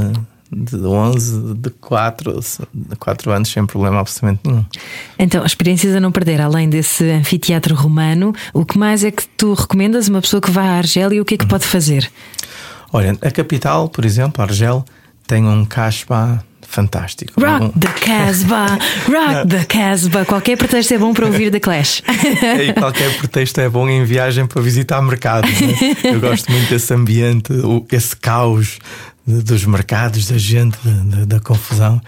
de 0.51 0.77
11, 0.77 1.53
de 1.55 1.69
4, 1.69 2.39
de 2.73 2.95
4 2.95 3.31
anos 3.31 3.49
sem 3.49 3.65
problema 3.65 3.99
absolutamente 3.99 4.41
nenhum. 4.45 4.65
Então, 5.19 5.45
experiências 5.45 5.93
a 5.93 5.99
não 5.99 6.11
perder, 6.11 6.41
além 6.41 6.69
desse 6.69 7.03
anfiteatro 7.11 7.75
romano, 7.75 8.33
o 8.53 8.65
que 8.65 8.77
mais 8.77 9.03
é 9.03 9.11
que 9.11 9.27
tu 9.27 9.53
recomendas 9.53 10.07
uma 10.07 10.21
pessoa 10.21 10.41
que 10.41 10.49
vá 10.49 10.63
à 10.63 10.77
Argélia 10.77 11.17
e 11.17 11.21
o 11.21 11.25
que 11.25 11.35
é 11.35 11.37
que 11.37 11.45
pode 11.45 11.65
fazer? 11.65 12.09
Olha, 12.91 13.15
a 13.21 13.29
capital, 13.29 13.87
por 13.89 14.03
exemplo, 14.03 14.41
Argel, 14.41 14.83
tem 15.27 15.45
um 15.45 15.63
casbah 15.63 16.43
fantástico. 16.69 17.33
Rock 17.41 17.65
um... 17.65 17.69
the 17.71 17.87
Casbah, 18.05 18.77
Rock 19.09 19.47
the 19.49 19.65
Casbah. 19.65 20.25
Qualquer 20.25 20.57
pretexto 20.57 20.93
é 20.93 20.97
bom 20.97 21.13
para 21.13 21.25
ouvir 21.25 21.51
The 21.51 21.59
Clash. 21.59 22.03
e 22.07 22.73
qualquer 22.73 23.17
pretexto 23.17 23.59
é 23.59 23.67
bom 23.67 23.89
em 23.89 24.05
viagem 24.05 24.45
para 24.45 24.61
visitar 24.61 25.01
mercados. 25.01 25.49
Né? 25.59 25.73
Eu 26.03 26.19
gosto 26.21 26.51
muito 26.51 26.69
desse 26.69 26.93
ambiente, 26.93 27.51
esse 27.91 28.15
caos 28.15 28.79
dos 29.25 29.65
mercados, 29.65 30.27
da 30.27 30.37
gente, 30.37 30.77
da, 30.83 31.25
da 31.25 31.39
confusão. 31.39 32.01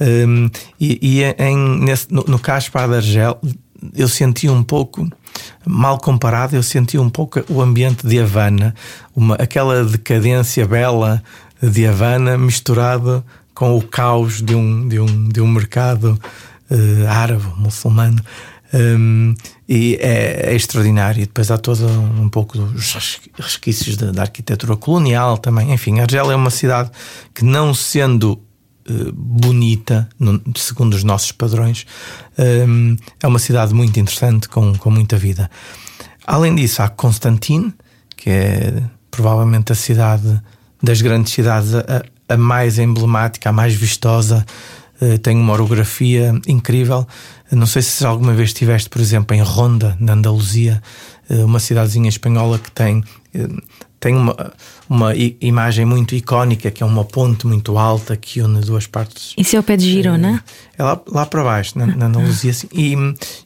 Um, 0.00 0.50
e, 0.80 0.98
e 1.02 1.22
em, 1.42 1.80
nesse, 1.80 2.12
no, 2.12 2.24
no 2.26 2.38
Caspa 2.38 2.86
da 2.88 2.96
Argel, 2.96 3.38
eu 3.94 4.08
senti 4.08 4.48
um 4.48 4.62
pouco, 4.62 5.08
mal 5.66 5.98
comparado, 5.98 6.56
eu 6.56 6.62
senti 6.62 6.98
um 6.98 7.10
pouco 7.10 7.42
o 7.48 7.60
ambiente 7.60 8.06
de 8.06 8.18
Havana, 8.18 8.74
uma, 9.14 9.34
aquela 9.36 9.84
decadência 9.84 10.66
bela 10.66 11.22
de 11.62 11.86
Havana 11.86 12.38
misturada 12.38 13.24
com 13.60 13.76
o 13.76 13.82
caos 13.82 14.40
de 14.40 14.54
um, 14.54 14.88
de 14.88 14.98
um, 14.98 15.28
de 15.28 15.38
um 15.38 15.46
mercado 15.46 16.18
uh, 16.70 17.08
árabe, 17.10 17.44
muçulmano. 17.58 18.18
Um, 18.72 19.34
e 19.68 19.98
é, 20.00 20.46
é, 20.50 20.54
extraordinário. 20.54 21.22
E 21.22 21.26
depois 21.26 21.50
há 21.50 21.58
todo 21.58 21.86
um 21.86 22.30
pouco 22.30 22.56
dos 22.56 23.20
resquícios 23.38 23.98
da, 23.98 24.12
da, 24.12 24.22
arquitetura 24.22 24.76
colonial 24.76 25.36
também. 25.36 25.74
Enfim, 25.74 26.00
Argel 26.00 26.30
é 26.30 26.34
uma 26.34 26.48
cidade 26.48 26.90
que, 27.34 27.44
não 27.44 27.74
sendo 27.74 28.40
uh, 28.88 29.12
bonita, 29.12 30.08
no, 30.18 30.40
segundo 30.56 30.94
os 30.94 31.04
nossos 31.04 31.30
padrões, 31.30 31.84
um, 32.66 32.96
é 33.22 33.26
uma 33.26 33.38
cidade 33.38 33.74
muito 33.74 34.00
interessante, 34.00 34.48
com, 34.48 34.74
com 34.74 34.90
muita 34.90 35.18
vida. 35.18 35.50
Além 36.26 36.54
disso, 36.54 36.80
há 36.80 36.88
Constantine, 36.88 37.74
que 38.16 38.30
é 38.30 38.82
provavelmente 39.10 39.70
a 39.70 39.74
cidade 39.74 40.40
das 40.82 41.02
grandes 41.02 41.34
cidades 41.34 41.74
a, 41.74 42.02
a 42.30 42.36
mais 42.36 42.78
emblemática, 42.78 43.50
a 43.50 43.52
mais 43.52 43.74
vistosa, 43.74 44.46
uh, 45.00 45.18
tem 45.18 45.36
uma 45.36 45.52
orografia 45.52 46.32
incrível. 46.46 47.06
Não 47.50 47.66
sei 47.66 47.82
se 47.82 48.04
alguma 48.06 48.32
vez 48.32 48.50
estiveste, 48.50 48.88
por 48.88 49.00
exemplo, 49.00 49.36
em 49.36 49.42
Ronda, 49.42 49.96
na 50.00 50.12
Andaluzia, 50.12 50.82
uh, 51.28 51.44
uma 51.44 51.58
cidadezinha 51.58 52.08
espanhola 52.08 52.58
que 52.58 52.70
tem. 52.70 53.04
Uh, 53.34 53.60
tem 54.00 54.16
uma, 54.16 54.34
uma 54.88 55.12
imagem 55.14 55.84
muito 55.84 56.14
icónica, 56.14 56.70
que 56.70 56.82
é 56.82 56.86
uma 56.86 57.04
ponte 57.04 57.46
muito 57.46 57.76
alta 57.76 58.16
que 58.16 58.40
une 58.40 58.60
duas 58.62 58.86
partes. 58.86 59.34
Isso 59.36 59.54
é 59.54 59.60
o 59.60 59.62
pé 59.62 59.76
de 59.76 59.84
Girona? 59.84 60.42
É, 60.78 60.80
é 60.80 60.84
lá, 60.84 61.00
lá 61.06 61.26
para 61.26 61.44
baixo, 61.44 61.78
na, 61.78 61.86
na 61.86 62.06
Andaluzia. 62.06 62.50
Assim. 62.50 62.66
E, 62.72 62.94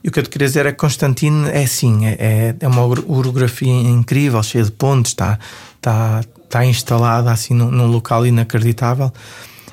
e, 0.02 0.08
o 0.08 0.12
que 0.12 0.20
eu 0.20 0.22
te 0.22 0.30
queria 0.30 0.46
dizer 0.46 0.64
é 0.64 0.70
que 0.70 0.78
Constantino 0.78 1.48
é 1.48 1.64
assim, 1.64 2.06
é, 2.06 2.54
é 2.58 2.68
uma 2.68 2.84
orografia 2.84 3.68
incrível, 3.68 4.40
cheia 4.44 4.62
de 4.62 4.70
pontes, 4.70 5.10
está, 5.10 5.40
está, 5.74 6.22
está 6.54 6.64
instalada 6.64 7.32
assim 7.32 7.52
num, 7.52 7.68
num, 7.68 7.86
local 7.88 8.24
inacreditável 8.24 9.12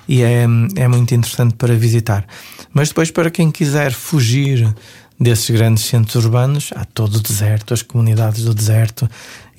e 0.08 0.24
é, 0.24 0.46
é 0.76 0.88
muito 0.88 1.14
interessante 1.14 1.54
para 1.54 1.76
visitar. 1.76 2.26
Mas 2.74 2.88
depois, 2.90 3.12
para 3.12 3.30
quem 3.30 3.52
quiser 3.52 3.92
fugir 3.92 4.74
desses 5.20 5.50
grandes 5.52 5.84
centros 5.86 6.26
urbanos, 6.26 6.72
há 6.76 6.84
todo 6.84 7.16
o 7.16 7.20
deserto, 7.20 7.74
as 7.74 7.84
comunidades 7.84 8.44
do 8.44 8.54
deserto, 8.54 9.08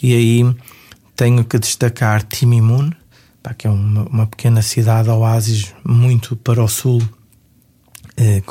e 0.02 0.12
aí 0.12 0.56
tenho 1.14 1.44
que 1.44 1.58
destacar 1.58 2.24
Timimun, 2.24 2.90
que 3.56 3.68
é 3.68 3.70
uma, 3.70 4.02
uma 4.08 4.26
pequena 4.26 4.60
cidade 4.60 5.08
oásis 5.08 5.72
muito 5.84 6.34
para 6.34 6.62
o 6.62 6.68
sul. 6.68 7.00
Eh, 8.16 8.42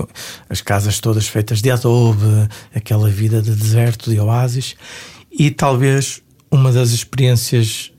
as 0.49 0.61
casas 0.61 0.99
todas 0.99 1.27
feitas 1.27 1.61
de 1.61 1.69
adobe, 1.69 2.47
aquela 2.73 3.09
vida 3.09 3.41
de 3.41 3.53
deserto, 3.53 4.09
de 4.09 4.19
oásis, 4.19 4.75
e 5.31 5.51
talvez 5.51 6.21
uma 6.49 6.71
das 6.71 6.91
experiências 6.91 7.91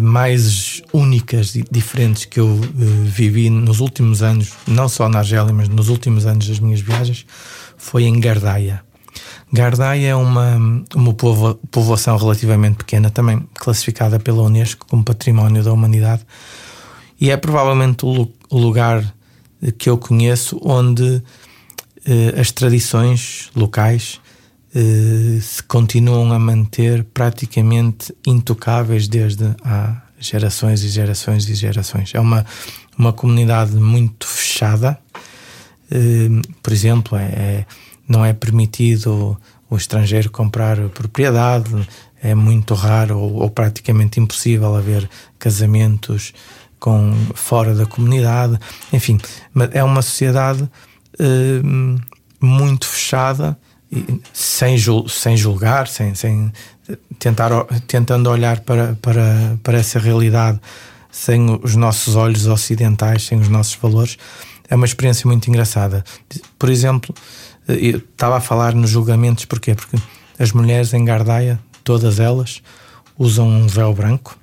mais 0.00 0.82
únicas 0.92 1.54
e 1.54 1.64
diferentes 1.70 2.24
que 2.24 2.40
eu 2.40 2.46
uh, 2.48 3.04
vivi 3.04 3.48
nos 3.48 3.80
últimos 3.80 4.22
anos, 4.22 4.52
não 4.66 4.88
só 4.88 5.08
na 5.08 5.18
Argélia, 5.18 5.52
mas 5.52 5.68
nos 5.68 5.88
últimos 5.88 6.26
anos 6.26 6.48
das 6.48 6.58
minhas 6.58 6.80
viagens, 6.80 7.24
foi 7.76 8.04
em 8.04 8.18
Gardaia. 8.18 8.82
Gardaia 9.52 10.08
é 10.08 10.14
uma, 10.14 10.56
uma 10.94 11.14
povo, 11.14 11.54
povoação 11.70 12.16
relativamente 12.16 12.78
pequena, 12.78 13.10
também 13.10 13.48
classificada 13.54 14.18
pela 14.18 14.42
Unesco 14.42 14.86
como 14.86 15.04
Património 15.04 15.62
da 15.62 15.72
Humanidade, 15.72 16.26
e 17.20 17.30
é 17.30 17.36
provavelmente 17.36 18.04
o, 18.04 18.28
o 18.50 18.58
lugar 18.58 19.14
que 19.78 19.88
eu 19.88 19.96
conheço 19.96 20.60
onde 20.62 21.02
uh, 21.04 22.40
as 22.40 22.50
tradições 22.50 23.50
locais 23.54 24.20
eh, 24.78 25.40
se 25.40 25.62
continuam 25.62 26.34
a 26.34 26.38
manter 26.38 27.02
praticamente 27.02 28.14
intocáveis 28.26 29.08
desde 29.08 29.46
há 29.64 30.02
gerações 30.18 30.82
e 30.82 30.88
gerações 30.88 31.48
e 31.48 31.54
gerações. 31.54 32.14
É 32.14 32.20
uma, 32.20 32.44
uma 32.98 33.10
comunidade 33.10 33.74
muito 33.74 34.26
fechada. 34.26 34.98
Eh, 35.90 36.28
por 36.62 36.74
exemplo, 36.74 37.16
é, 37.16 37.24
é, 37.24 37.66
não 38.06 38.22
é 38.22 38.34
permitido 38.34 39.38
o 39.70 39.76
estrangeiro 39.78 40.30
comprar 40.30 40.76
propriedade, 40.90 41.88
é 42.22 42.34
muito 42.34 42.74
raro 42.74 43.18
ou, 43.18 43.36
ou 43.36 43.50
praticamente 43.50 44.20
impossível 44.20 44.76
haver 44.76 45.08
casamentos 45.38 46.34
com 46.78 47.14
fora 47.34 47.74
da 47.74 47.86
comunidade. 47.86 48.58
Enfim, 48.92 49.18
é 49.72 49.82
uma 49.82 50.02
sociedade 50.02 50.68
eh, 51.18 51.62
muito 52.38 52.86
fechada 52.86 53.58
sem, 54.32 54.76
sem 55.08 55.36
julgar, 55.36 55.88
sem, 55.88 56.14
sem 56.14 56.52
tentar, 57.18 57.50
tentando 57.86 58.30
olhar 58.30 58.60
para, 58.60 58.96
para, 59.00 59.58
para 59.62 59.78
essa 59.78 59.98
realidade 59.98 60.60
sem 61.10 61.58
os 61.62 61.74
nossos 61.74 62.14
olhos 62.14 62.46
ocidentais, 62.46 63.24
sem 63.24 63.40
os 63.40 63.48
nossos 63.48 63.74
valores, 63.76 64.18
é 64.68 64.74
uma 64.74 64.84
experiência 64.84 65.26
muito 65.26 65.48
engraçada. 65.48 66.04
Por 66.58 66.68
exemplo, 66.68 67.14
eu 67.66 67.98
estava 67.98 68.36
a 68.36 68.40
falar 68.40 68.74
nos 68.74 68.90
julgamentos, 68.90 69.46
porquê? 69.46 69.74
Porque 69.74 69.96
as 70.38 70.52
mulheres 70.52 70.92
em 70.92 71.04
Gardaia, 71.04 71.58
todas 71.82 72.20
elas, 72.20 72.62
usam 73.18 73.48
um 73.48 73.66
véu 73.66 73.94
branco 73.94 74.36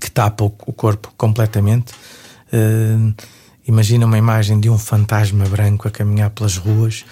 que 0.00 0.10
tapa 0.10 0.44
o 0.44 0.50
corpo 0.50 1.12
completamente. 1.16 1.92
Uh, 2.52 3.14
imagina 3.66 4.06
uma 4.06 4.18
imagem 4.18 4.58
de 4.58 4.68
um 4.68 4.78
fantasma 4.78 5.44
branco 5.44 5.86
a 5.86 5.90
caminhar 5.90 6.30
pelas 6.30 6.56
ruas 6.56 7.04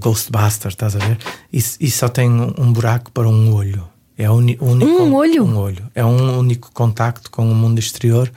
Ghostbusters, 0.00 0.74
estás 0.74 0.96
a 0.96 0.98
ver? 0.98 1.18
E, 1.52 1.58
e 1.58 1.90
só 1.90 2.08
tem 2.08 2.30
um 2.30 2.72
buraco 2.72 3.10
para 3.12 3.28
um 3.28 3.52
olho. 3.52 3.86
É 4.18 4.30
uni, 4.30 4.56
único, 4.60 4.90
um 4.90 5.14
olho? 5.14 5.44
Um 5.44 5.56
olho. 5.56 5.90
É 5.94 6.04
um 6.04 6.38
único 6.38 6.70
contacto 6.72 7.30
com 7.30 7.50
o 7.50 7.54
mundo 7.54 7.78
exterior. 7.78 8.32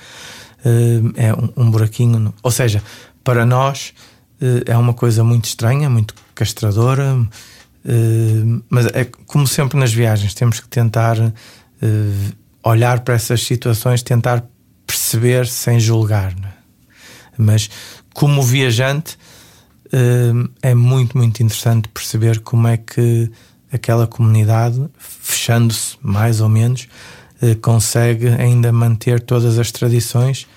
Uh, 0.59 1.13
é 1.15 1.33
um, 1.33 1.65
um, 1.65 1.71
buraquinho. 1.71 2.19
No, 2.19 2.33
ou 2.43 2.51
seja, 2.51 2.83
para 3.23 3.45
nós 3.45 3.93
uh, 4.41 4.61
é 4.65 4.77
uma 4.77 4.93
coisa 4.93 5.23
muito 5.23 5.45
estranha, 5.45 5.89
muito 5.89 6.13
castradora. 6.35 7.17
Mas 8.69 8.87
é 8.87 9.05
como 9.25 9.47
sempre 9.47 9.79
nas 9.79 9.93
viagens, 9.93 10.33
temos 10.33 10.59
que 10.59 10.67
tentar 10.67 11.15
olhar 12.61 12.99
para 12.99 13.15
essas 13.15 13.41
situações, 13.41 14.03
tentar 14.03 14.45
perceber 14.85 15.47
sem 15.47 15.79
julgar. 15.79 16.33
É? 16.33 16.53
Mas 17.37 17.69
como 18.13 18.43
viajante 18.43 19.17
é 20.61 20.75
muito, 20.75 21.17
muito 21.17 21.41
interessante 21.41 21.87
perceber 21.89 22.39
como 22.39 22.67
é 22.67 22.77
que 22.77 23.31
aquela 23.71 24.07
comunidade, 24.07 24.83
fechando-se 24.97 25.97
mais 26.01 26.41
ou 26.41 26.49
menos, 26.49 26.87
eh, 27.41 27.55
consegue 27.55 28.27
ainda 28.27 28.71
manter 28.71 29.21
todas 29.21 29.57
as 29.57 29.71
tradições, 29.71 30.47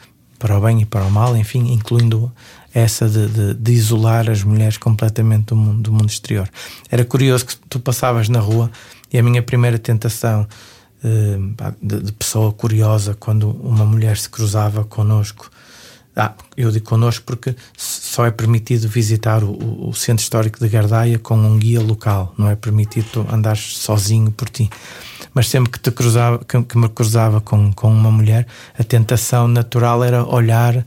para 0.42 0.58
o 0.58 0.60
bem 0.60 0.82
e 0.82 0.84
para 0.84 1.04
o 1.04 1.10
mal, 1.10 1.36
enfim, 1.36 1.72
incluindo 1.72 2.32
essa 2.74 3.08
de, 3.08 3.28
de, 3.28 3.54
de, 3.54 3.72
isolar 3.72 4.28
as 4.28 4.42
mulheres 4.42 4.76
completamente 4.76 5.46
do 5.46 5.56
mundo, 5.56 5.82
do 5.82 5.92
mundo 5.92 6.08
exterior. 6.08 6.50
Era 6.90 7.04
curioso 7.04 7.46
que 7.46 7.56
tu 7.68 7.78
passavas 7.78 8.28
na 8.28 8.40
rua 8.40 8.68
e 9.12 9.18
a 9.18 9.22
minha 9.22 9.40
primeira 9.40 9.78
tentação 9.78 10.44
uh, 11.04 11.74
de, 11.80 12.00
de, 12.00 12.12
pessoa 12.12 12.52
curiosa 12.52 13.14
quando 13.14 13.50
uma 13.50 13.84
mulher 13.84 14.16
se 14.16 14.28
cruzava 14.28 14.84
connosco. 14.84 15.48
Ah, 16.14 16.34
eu 16.56 16.70
digo 16.70 16.84
connosco 16.84 17.24
porque 17.24 17.56
só 17.76 18.26
é 18.26 18.30
permitido 18.30 18.86
visitar 18.86 19.42
o, 19.42 19.88
o 19.88 19.94
centro 19.94 20.22
histórico 20.22 20.58
de 20.58 20.68
Gardaia 20.68 21.18
com 21.18 21.34
um 21.34 21.58
guia 21.58 21.80
local, 21.80 22.34
não 22.36 22.48
é 22.50 22.54
permitido 22.54 23.26
andar 23.30 23.56
sozinho 23.56 24.30
por 24.30 24.48
ti 24.50 24.68
mas 25.34 25.48
sempre 25.48 25.70
que 25.72 25.80
te 25.80 25.90
cruzava, 25.90 26.38
que, 26.44 26.62
que, 26.62 26.78
me 26.78 26.88
cruzava 26.88 27.40
com, 27.40 27.72
com 27.72 27.90
uma 27.90 28.10
mulher, 28.10 28.46
a 28.78 28.84
tentação 28.84 29.48
natural 29.48 30.04
era 30.04 30.24
olhar, 30.24 30.84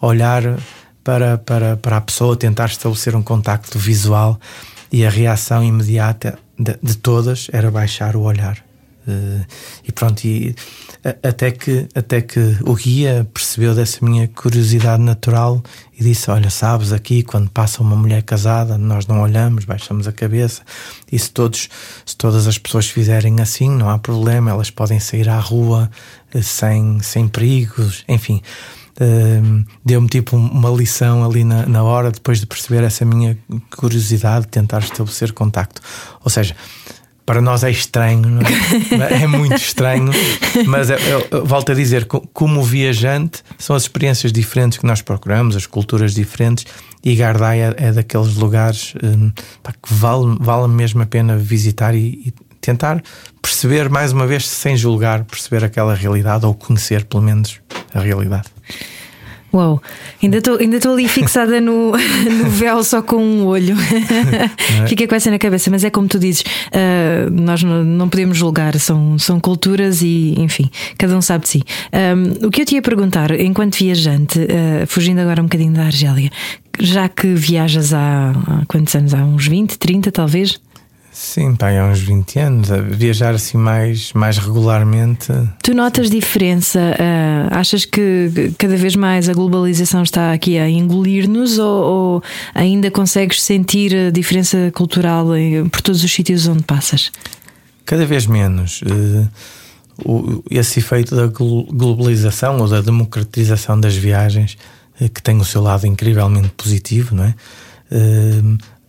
olhar 0.00 0.58
para, 1.02 1.38
para, 1.38 1.76
para 1.76 1.96
a 1.96 2.00
pessoa, 2.00 2.36
tentar 2.36 2.66
estabelecer 2.66 3.16
um 3.16 3.22
contacto 3.22 3.78
visual 3.78 4.38
e 4.92 5.04
a 5.04 5.10
reação 5.10 5.62
imediata 5.64 6.38
de, 6.58 6.76
de 6.82 6.96
todas 6.96 7.48
era 7.52 7.70
baixar 7.70 8.16
o 8.16 8.22
olhar. 8.22 8.58
Uh, 9.06 9.44
e 9.84 9.90
pronto, 9.90 10.22
e, 10.24 10.54
até, 11.22 11.50
que, 11.50 11.88
até 11.94 12.20
que 12.20 12.58
o 12.62 12.74
guia 12.74 13.26
percebeu 13.58 13.74
dessa 13.74 14.04
minha 14.04 14.28
curiosidade 14.28 15.02
natural 15.02 15.60
e 15.98 16.04
disse: 16.04 16.30
Olha, 16.30 16.48
sabes, 16.48 16.92
aqui 16.92 17.24
quando 17.24 17.50
passa 17.50 17.82
uma 17.82 17.96
mulher 17.96 18.22
casada, 18.22 18.78
nós 18.78 19.06
não 19.06 19.20
olhamos, 19.20 19.64
baixamos 19.64 20.06
a 20.06 20.12
cabeça. 20.12 20.62
E 21.10 21.18
se, 21.18 21.30
todos, 21.32 21.68
se 22.06 22.16
todas 22.16 22.46
as 22.46 22.56
pessoas 22.56 22.88
fizerem 22.88 23.40
assim, 23.40 23.68
não 23.68 23.90
há 23.90 23.98
problema, 23.98 24.50
elas 24.50 24.70
podem 24.70 25.00
sair 25.00 25.28
à 25.28 25.40
rua 25.40 25.90
uh, 26.32 26.42
sem, 26.42 27.00
sem 27.00 27.26
perigos, 27.26 28.04
enfim. 28.08 28.40
Uh, 29.00 29.64
deu-me 29.84 30.08
tipo 30.08 30.36
uma 30.36 30.70
lição 30.70 31.24
ali 31.24 31.42
na, 31.42 31.66
na 31.66 31.82
hora, 31.82 32.12
depois 32.12 32.38
de 32.38 32.46
perceber 32.46 32.84
essa 32.84 33.04
minha 33.04 33.36
curiosidade, 33.76 34.44
de 34.44 34.52
tentar 34.52 34.80
estabelecer 34.80 35.32
contacto. 35.32 35.82
Ou 36.22 36.30
seja, 36.30 36.54
para 37.28 37.42
nós 37.42 37.62
é 37.62 37.70
estranho, 37.70 38.38
é? 38.40 39.20
é? 39.22 39.26
muito 39.26 39.56
estranho, 39.56 40.10
mas 40.66 40.88
eu, 40.88 40.96
eu, 41.30 41.44
volto 41.44 41.72
a 41.72 41.74
dizer, 41.74 42.06
como 42.06 42.62
viajante, 42.62 43.42
são 43.58 43.76
as 43.76 43.82
experiências 43.82 44.32
diferentes 44.32 44.78
que 44.78 44.86
nós 44.86 45.02
procuramos, 45.02 45.54
as 45.54 45.66
culturas 45.66 46.14
diferentes, 46.14 46.64
e 47.04 47.14
Gardaia 47.14 47.76
é, 47.76 47.88
é 47.88 47.92
daqueles 47.92 48.34
lugares 48.36 48.94
um, 49.02 49.28
que 49.28 49.92
vale, 49.92 50.38
vale 50.40 50.68
mesmo 50.68 51.02
a 51.02 51.06
pena 51.06 51.36
visitar 51.36 51.94
e, 51.94 52.28
e 52.28 52.34
tentar 52.62 53.02
perceber 53.42 53.90
mais 53.90 54.10
uma 54.10 54.26
vez, 54.26 54.48
sem 54.48 54.74
julgar, 54.74 55.22
perceber 55.24 55.62
aquela 55.62 55.94
realidade 55.94 56.46
ou 56.46 56.54
conhecer 56.54 57.04
pelo 57.04 57.22
menos 57.22 57.60
a 57.92 58.00
realidade. 58.00 58.48
Uau, 59.52 59.82
ainda 60.22 60.38
estou 60.38 60.58
ainda 60.58 60.78
ali 60.90 61.08
fixada 61.08 61.60
no, 61.60 61.92
no 61.96 62.50
véu 62.50 62.84
só 62.84 63.00
com 63.00 63.16
um 63.16 63.46
olho. 63.46 63.76
É? 64.68 64.86
Fica 64.86 65.06
com 65.06 65.14
essa 65.14 65.30
na 65.30 65.38
cabeça, 65.38 65.70
mas 65.70 65.82
é 65.82 65.90
como 65.90 66.06
tu 66.06 66.18
dizes, 66.18 66.42
uh, 66.42 67.30
nós 67.30 67.62
não, 67.62 67.82
não, 67.82 68.08
podemos 68.08 68.36
julgar, 68.36 68.78
são, 68.78 69.18
são 69.18 69.40
culturas 69.40 70.02
e, 70.02 70.34
enfim, 70.36 70.70
cada 70.98 71.16
um 71.16 71.22
sabe 71.22 71.44
de 71.44 71.50
si. 71.50 71.62
Um, 71.92 72.46
o 72.46 72.50
que 72.50 72.62
eu 72.62 72.66
te 72.66 72.74
ia 72.74 72.82
perguntar, 72.82 73.30
enquanto 73.40 73.76
viajante, 73.76 74.38
uh, 74.38 74.86
fugindo 74.86 75.20
agora 75.20 75.40
um 75.40 75.44
bocadinho 75.44 75.72
da 75.72 75.84
Argélia, 75.84 76.30
já 76.78 77.08
que 77.08 77.34
viajas 77.34 77.92
há, 77.94 78.30
há 78.30 78.66
quantos 78.66 78.94
anos? 78.94 79.14
Há 79.14 79.24
uns 79.24 79.46
20, 79.46 79.78
30 79.78 80.12
talvez? 80.12 80.60
Sim, 81.10 81.56
pai, 81.56 81.78
há 81.78 81.86
uns 81.86 82.00
20 82.00 82.38
anos, 82.38 82.70
a 82.70 82.76
viajar 82.76 83.34
assim 83.34 83.58
mais, 83.58 84.12
mais 84.12 84.38
regularmente. 84.38 85.32
Tu 85.62 85.74
notas 85.74 86.10
diferença? 86.10 86.78
Uh, 86.78 87.48
achas 87.50 87.84
que 87.84 88.52
cada 88.58 88.76
vez 88.76 88.94
mais 88.94 89.28
a 89.28 89.32
globalização 89.32 90.02
está 90.02 90.32
aqui 90.32 90.58
a 90.58 90.68
engolir-nos 90.68 91.58
ou, 91.58 91.84
ou, 91.84 92.22
ainda 92.54 92.90
consegues 92.90 93.42
sentir 93.42 93.94
a 93.94 94.10
diferença 94.10 94.70
cultural 94.72 95.34
em, 95.36 95.68
por 95.68 95.80
todos 95.80 96.04
os 96.04 96.12
sítios 96.12 96.46
onde 96.46 96.62
passas? 96.62 97.10
Cada 97.84 98.06
vez 98.06 98.26
menos. 98.26 98.82
Uh, 98.82 99.28
o, 100.04 100.44
esse 100.50 100.78
efeito 100.78 101.16
da 101.16 101.26
globalização 101.26 102.58
ou 102.58 102.68
da 102.68 102.80
democratização 102.80 103.80
das 103.80 103.96
viagens, 103.96 104.56
uh, 105.00 105.08
que 105.08 105.22
tem 105.22 105.36
o 105.38 105.44
seu 105.44 105.62
lado 105.62 105.86
incrivelmente 105.86 106.50
positivo, 106.50 107.14
não 107.14 107.24
é? 107.24 107.34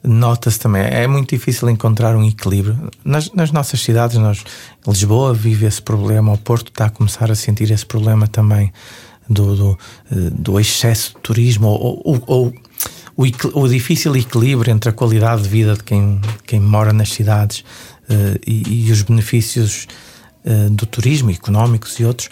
Nota-se 0.03 0.59
também, 0.59 0.83
é 0.83 1.07
muito 1.07 1.29
difícil 1.29 1.69
encontrar 1.69 2.15
um 2.15 2.23
equilíbrio. 2.25 2.89
Nas, 3.03 3.31
nas, 3.33 3.51
nossas 3.51 3.81
cidades, 3.81 4.17
nós, 4.17 4.43
Lisboa 4.87 5.33
vive 5.33 5.65
esse 5.65 5.81
problema, 5.81 6.31
o 6.33 6.37
Porto 6.37 6.69
está 6.69 6.85
a 6.85 6.89
começar 6.89 7.29
a 7.29 7.35
sentir 7.35 7.69
esse 7.71 7.85
problema 7.85 8.27
também 8.27 8.71
do, 9.29 9.55
do, 9.55 9.79
eh, 10.11 10.15
do 10.31 10.59
excesso 10.59 11.13
de 11.15 11.21
turismo 11.21 11.67
ou, 11.67 12.01
ou, 12.03 12.23
ou 12.25 12.53
o, 13.15 13.25
o, 13.61 13.67
difícil 13.67 14.15
equilíbrio 14.15 14.71
entre 14.71 14.89
a 14.89 14.93
qualidade 14.93 15.43
de 15.43 15.49
vida 15.49 15.75
de 15.75 15.83
quem, 15.83 16.21
quem 16.47 16.59
mora 16.59 16.93
nas 16.93 17.09
cidades 17.09 17.59
uh, 18.09 18.39
e, 18.47 18.87
e, 18.87 18.91
os 18.93 19.01
benefícios 19.01 19.87
uh, 20.45 20.69
do 20.69 20.85
turismo, 20.85 21.29
económicos 21.29 21.99
e 21.99 22.05
outros. 22.05 22.29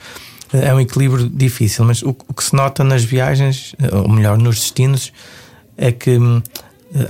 É 0.54 0.74
um 0.74 0.80
equilíbrio 0.80 1.28
difícil, 1.28 1.84
mas 1.84 2.02
o, 2.02 2.12
o, 2.12 2.34
que 2.34 2.42
se 2.42 2.56
nota 2.56 2.86
nas 2.86 3.04
viagens, 3.04 3.76
ou 3.92 4.08
melhor, 4.08 4.38
nos 4.38 4.62
destinos, 4.62 5.12
é 5.76 5.92
que 5.92 6.18
hum, 6.18 6.42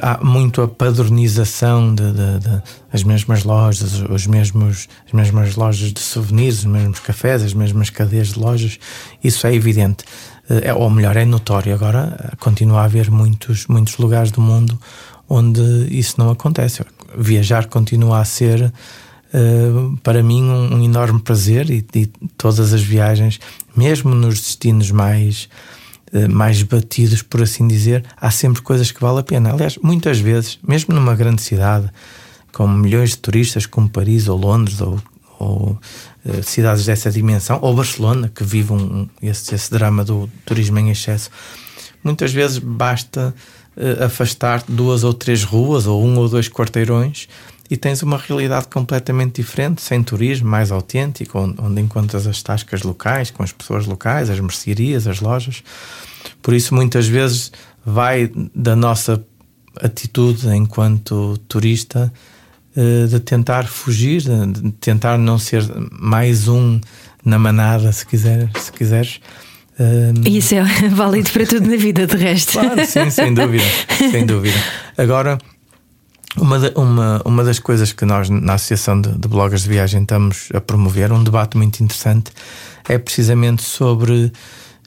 há 0.01 0.23
muito 0.23 0.61
a 0.61 0.67
padronização 0.67 1.93
de, 1.93 2.11
de, 2.11 2.39
de, 2.39 2.63
as 2.91 3.03
mesmas 3.03 3.43
lojas, 3.43 4.01
os 4.01 4.27
mesmos, 4.27 4.87
as 5.05 5.13
mesmas 5.13 5.55
lojas 5.55 5.93
de 5.93 5.99
souvenirs, 5.99 6.59
os 6.59 6.65
mesmos 6.65 6.99
cafés, 6.99 7.43
as 7.43 7.53
mesmas 7.53 7.89
cadeias 7.89 8.29
de 8.29 8.39
lojas. 8.39 8.79
Isso 9.23 9.45
é 9.45 9.53
evidente, 9.53 10.03
é, 10.49 10.73
ou 10.73 10.89
melhor, 10.89 11.15
é 11.15 11.25
notório. 11.25 11.73
Agora 11.73 12.33
continua 12.39 12.81
a 12.81 12.85
haver 12.85 13.11
muitos, 13.11 13.67
muitos 13.67 13.97
lugares 13.97 14.31
do 14.31 14.41
mundo 14.41 14.79
onde 15.29 15.61
isso 15.91 16.15
não 16.17 16.31
acontece. 16.31 16.83
Viajar 17.15 17.67
continua 17.67 18.19
a 18.19 18.25
ser 18.25 18.71
Uh, 19.27 19.97
para 20.03 20.23
mim 20.23 20.41
um, 20.41 20.75
um 20.75 20.81
enorme 20.81 21.19
prazer 21.19 21.69
e, 21.69 21.85
e, 21.93 22.05
todas 22.37 22.73
as 22.73 22.81
viagens, 22.81 23.41
mesmo 23.75 24.15
nos 24.15 24.35
destinos 24.35 24.89
mais 24.89 25.49
eh, 25.51 25.76
mais 26.29 26.63
batidos, 26.63 27.21
por 27.21 27.41
assim 27.41 27.67
dizer, 27.67 28.03
há 28.15 28.31
sempre 28.31 28.61
coisas 28.61 28.91
que 28.91 29.01
vale 29.01 29.19
a 29.19 29.23
pena. 29.23 29.51
Aliás, 29.51 29.77
muitas 29.77 30.19
vezes, 30.19 30.57
mesmo 30.65 30.95
numa 30.95 31.15
grande 31.15 31.41
cidade, 31.41 31.89
com 32.57 32.67
milhões 32.67 33.11
de 33.11 33.17
turistas, 33.17 33.65
como 33.65 33.89
Paris 33.89 34.27
ou 34.27 34.37
Londres 34.37 34.81
ou, 34.81 34.99
ou 35.37 35.79
uh, 36.25 36.43
cidades 36.43 36.85
dessa 36.85 37.11
dimensão, 37.11 37.59
ou 37.61 37.75
Barcelona, 37.75 38.31
que 38.33 38.43
vive 38.43 38.73
um, 38.73 39.07
esse, 39.21 39.53
esse 39.53 39.69
drama 39.69 40.03
do 40.03 40.29
turismo 40.45 40.79
em 40.79 40.89
excesso, 40.89 41.29
muitas 42.03 42.33
vezes 42.33 42.57
basta 42.57 43.33
uh, 43.75 44.03
afastar 44.05 44.63
duas 44.67 45.03
ou 45.03 45.13
três 45.13 45.43
ruas 45.43 45.85
ou 45.85 46.03
um 46.03 46.17
ou 46.17 46.27
dois 46.27 46.49
quarteirões 46.49 47.27
e 47.69 47.75
tens 47.75 48.01
uma 48.01 48.17
realidade 48.17 48.67
completamente 48.67 49.41
diferente, 49.41 49.81
sem 49.81 50.01
turismo, 50.01 50.49
mais 50.49 50.71
autêntico, 50.71 51.39
onde, 51.39 51.61
onde 51.61 51.81
encontras 51.81 52.25
as 52.25 52.41
tascas 52.41 52.83
locais, 52.83 53.29
com 53.29 53.43
as 53.43 53.51
pessoas 53.51 53.85
locais, 53.85 54.29
as 54.29 54.39
mercearias, 54.39 55.07
as 55.07 55.19
lojas. 55.19 55.63
Por 56.41 56.53
isso, 56.53 56.73
muitas 56.73 57.07
vezes, 57.07 57.51
vai 57.85 58.31
da 58.55 58.75
nossa 58.75 59.23
atitude 59.81 60.47
enquanto 60.49 61.37
turista 61.47 62.11
eh, 62.75 63.07
de 63.07 63.19
tentar 63.19 63.65
fugir, 63.67 64.21
de 64.21 64.71
tentar 64.73 65.17
não 65.17 65.39
ser 65.39 65.63
mais 65.91 66.47
um 66.47 66.79
na 67.25 67.39
manada, 67.39 67.91
se, 67.91 68.05
quiser, 68.05 68.49
se 68.55 68.71
quiseres. 68.71 69.19
Um... 69.79 70.27
Isso 70.29 70.55
é 70.55 70.63
válido 70.89 71.29
para 71.31 71.45
tudo 71.45 71.67
na 71.67 71.75
vida, 71.75 72.05
de 72.05 72.15
resto. 72.17 72.53
Claro, 72.53 72.85
sim, 72.85 73.09
sem 73.09 73.33
dúvida, 73.33 73.63
sem 74.11 74.25
dúvida. 74.25 74.57
Agora, 74.97 75.37
uma, 76.37 76.57
uma, 76.75 77.21
uma 77.25 77.43
das 77.43 77.59
coisas 77.59 77.91
que 77.91 78.05
nós, 78.05 78.29
na 78.29 78.53
Associação 78.53 78.99
de, 78.99 79.11
de 79.11 79.27
Bloggers 79.27 79.63
de 79.63 79.69
Viagem, 79.69 80.01
estamos 80.01 80.49
a 80.53 80.61
promover, 80.61 81.11
um 81.11 81.23
debate 81.23 81.57
muito 81.57 81.83
interessante, 81.83 82.31
é 82.87 82.97
precisamente 82.97 83.63
sobre 83.63 84.31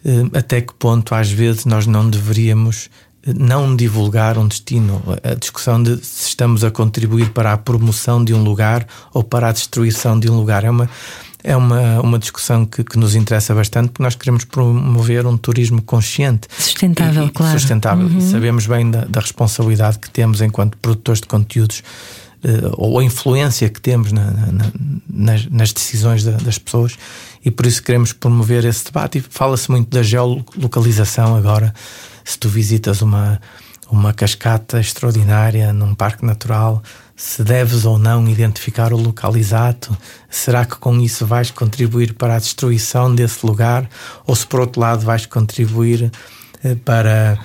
eh, 0.04 0.38
até 0.38 0.60
que 0.60 0.72
ponto, 0.74 1.14
às 1.14 1.30
vezes, 1.30 1.64
nós 1.64 1.86
não 1.86 2.08
deveríamos 2.08 2.88
eh, 3.26 3.32
não 3.36 3.76
divulgar 3.76 4.38
um 4.38 4.48
destino. 4.48 5.02
A 5.22 5.34
discussão 5.34 5.82
de 5.82 5.96
se 6.04 6.28
estamos 6.28 6.64
a 6.64 6.70
contribuir 6.70 7.30
para 7.30 7.52
a 7.52 7.58
promoção 7.58 8.24
de 8.24 8.32
um 8.32 8.42
lugar 8.42 8.86
ou 9.12 9.22
para 9.22 9.48
a 9.48 9.52
destruição 9.52 10.18
de 10.18 10.30
um 10.30 10.36
lugar. 10.36 10.64
É 10.64 10.70
uma 10.70 10.88
é 11.42 11.56
uma, 11.56 12.00
uma 12.00 12.18
discussão 12.18 12.66
que, 12.66 12.84
que, 12.84 12.98
nos 12.98 13.14
interessa 13.14 13.54
bastante 13.54 13.88
porque 13.88 14.02
nós 14.02 14.14
queremos 14.14 14.44
promover 14.44 15.26
um 15.26 15.36
turismo 15.36 15.82
consciente. 15.82 16.48
Sustentável, 16.58 17.26
e, 17.26 17.30
claro. 17.30 17.58
Sustentável. 17.58 18.06
Uhum. 18.06 18.18
E 18.18 18.22
sabemos 18.22 18.66
bem 18.66 18.90
da, 18.90 19.04
da, 19.04 19.20
responsabilidade 19.20 19.98
que 19.98 20.10
temos 20.10 20.40
enquanto 20.40 20.76
produtores 20.78 21.20
de 21.20 21.26
conteúdos 21.26 21.82
uh, 22.44 22.74
ou 22.76 22.98
a 22.98 23.04
influência 23.04 23.68
que 23.68 23.80
temos 23.80 24.12
na, 24.12 24.30
na, 24.30 24.72
nas, 25.08 25.46
nas, 25.46 25.72
decisões 25.72 26.24
da, 26.24 26.32
das 26.32 26.58
pessoas 26.58 26.96
e 27.44 27.50
por 27.50 27.66
isso 27.66 27.82
queremos 27.82 28.12
promover 28.12 28.64
esse 28.64 28.84
debate. 28.84 29.18
E 29.18 29.20
fala-se 29.20 29.70
muito 29.70 29.88
da 29.90 30.02
geolocalização 30.02 31.36
agora. 31.36 31.74
Se 32.24 32.38
tu 32.38 32.48
visitas 32.48 33.00
uma, 33.00 33.40
uma 33.90 34.12
cascata 34.12 34.78
extraordinária 34.78 35.72
num 35.72 35.94
parque 35.94 36.24
natural 36.24 36.82
se 37.20 37.44
deves 37.44 37.84
ou 37.84 37.98
não 37.98 38.26
identificar 38.26 38.94
o 38.94 38.96
local 38.96 39.36
exato, 39.36 39.94
será 40.30 40.64
que 40.64 40.76
com 40.76 40.98
isso 40.98 41.26
vais 41.26 41.50
contribuir 41.50 42.14
para 42.14 42.36
a 42.36 42.38
destruição 42.38 43.14
desse 43.14 43.44
lugar? 43.44 43.86
Ou 44.26 44.34
se 44.34 44.46
por 44.46 44.60
outro 44.60 44.80
lado 44.80 45.04
vais 45.04 45.26
contribuir 45.26 46.10
eh, 46.64 46.74
para 46.82 47.38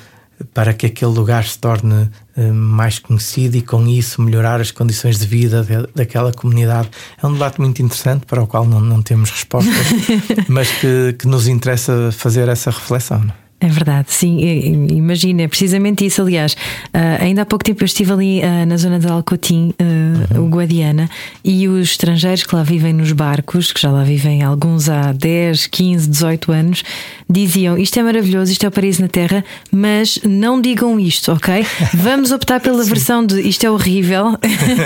para 0.53 0.73
que 0.73 0.85
aquele 0.85 1.11
lugar 1.11 1.45
se 1.45 1.57
torne 1.57 2.09
uh, 2.35 2.53
mais 2.53 2.99
conhecido 2.99 3.55
e 3.55 3.61
com 3.61 3.87
isso 3.87 4.21
melhorar 4.21 4.59
as 4.59 4.69
condições 4.69 5.17
de 5.17 5.25
vida 5.25 5.63
de, 5.63 5.87
daquela 5.95 6.33
comunidade. 6.33 6.89
É 7.23 7.25
um 7.25 7.31
debate 7.31 7.61
muito 7.61 7.81
interessante 7.81 8.25
para 8.25 8.43
o 8.43 8.47
qual 8.47 8.65
não, 8.65 8.81
não 8.81 9.01
temos 9.01 9.29
respostas, 9.29 9.87
mas 10.49 10.69
que, 10.71 11.15
que 11.17 11.25
nos 11.25 11.47
interessa 11.47 12.11
fazer 12.11 12.49
essa 12.49 12.69
reflexão. 12.69 13.31
É? 13.65 13.69
Verdade, 13.69 14.13
sim, 14.13 14.87
imagina, 14.91 15.43
é 15.43 15.47
precisamente 15.47 16.05
isso. 16.05 16.21
Aliás, 16.21 16.53
uh, 16.53 17.23
ainda 17.23 17.41
há 17.41 17.45
pouco 17.45 17.65
tempo 17.65 17.81
eu 17.81 17.85
estive 17.85 18.11
ali 18.11 18.39
uh, 18.39 18.65
na 18.65 18.77
zona 18.77 18.99
de 18.99 19.07
Alcotim, 19.07 19.73
uh, 19.79 20.37
uhum. 20.37 20.45
o 20.45 20.49
Guadiana, 20.49 21.09
e 21.43 21.67
os 21.67 21.91
estrangeiros 21.91 22.43
que 22.43 22.55
lá 22.55 22.63
vivem 22.63 22.93
nos 22.93 23.11
barcos, 23.11 23.71
que 23.71 23.81
já 23.81 23.91
lá 23.91 24.03
vivem 24.03 24.43
alguns 24.43 24.87
há 24.87 25.11
10, 25.11 25.67
15, 25.67 26.07
18 26.09 26.51
anos, 26.51 26.83
diziam: 27.29 27.77
Isto 27.77 27.99
é 27.99 28.03
maravilhoso, 28.03 28.51
isto 28.51 28.65
é 28.65 28.69
o 28.69 28.71
paraíso 28.71 29.01
na 29.01 29.07
Terra, 29.07 29.43
mas 29.71 30.19
não 30.23 30.61
digam 30.61 30.99
isto, 30.99 31.31
ok? 31.31 31.65
Vamos 31.93 32.31
optar 32.31 32.59
pela 32.59 32.83
versão 32.83 33.25
de 33.25 33.41
isto 33.41 33.65
é 33.65 33.71
horrível, 33.71 34.37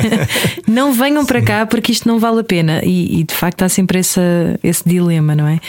não 0.68 0.94
venham 0.94 1.26
para 1.26 1.42
cá 1.42 1.66
porque 1.66 1.92
isto 1.92 2.08
não 2.08 2.18
vale 2.18 2.40
a 2.40 2.44
pena. 2.44 2.82
E, 2.84 3.20
e 3.20 3.24
de 3.24 3.34
facto 3.34 3.64
há 3.64 3.70
sempre 3.70 4.00
essa, 4.00 4.22
esse 4.64 4.88
dilema, 4.88 5.36
não 5.36 5.48
é? 5.48 5.60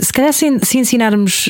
se 0.00 0.12
calhar 0.12 0.32
se, 0.32 0.58
se 0.62 0.78
ensinarmos 0.78 1.48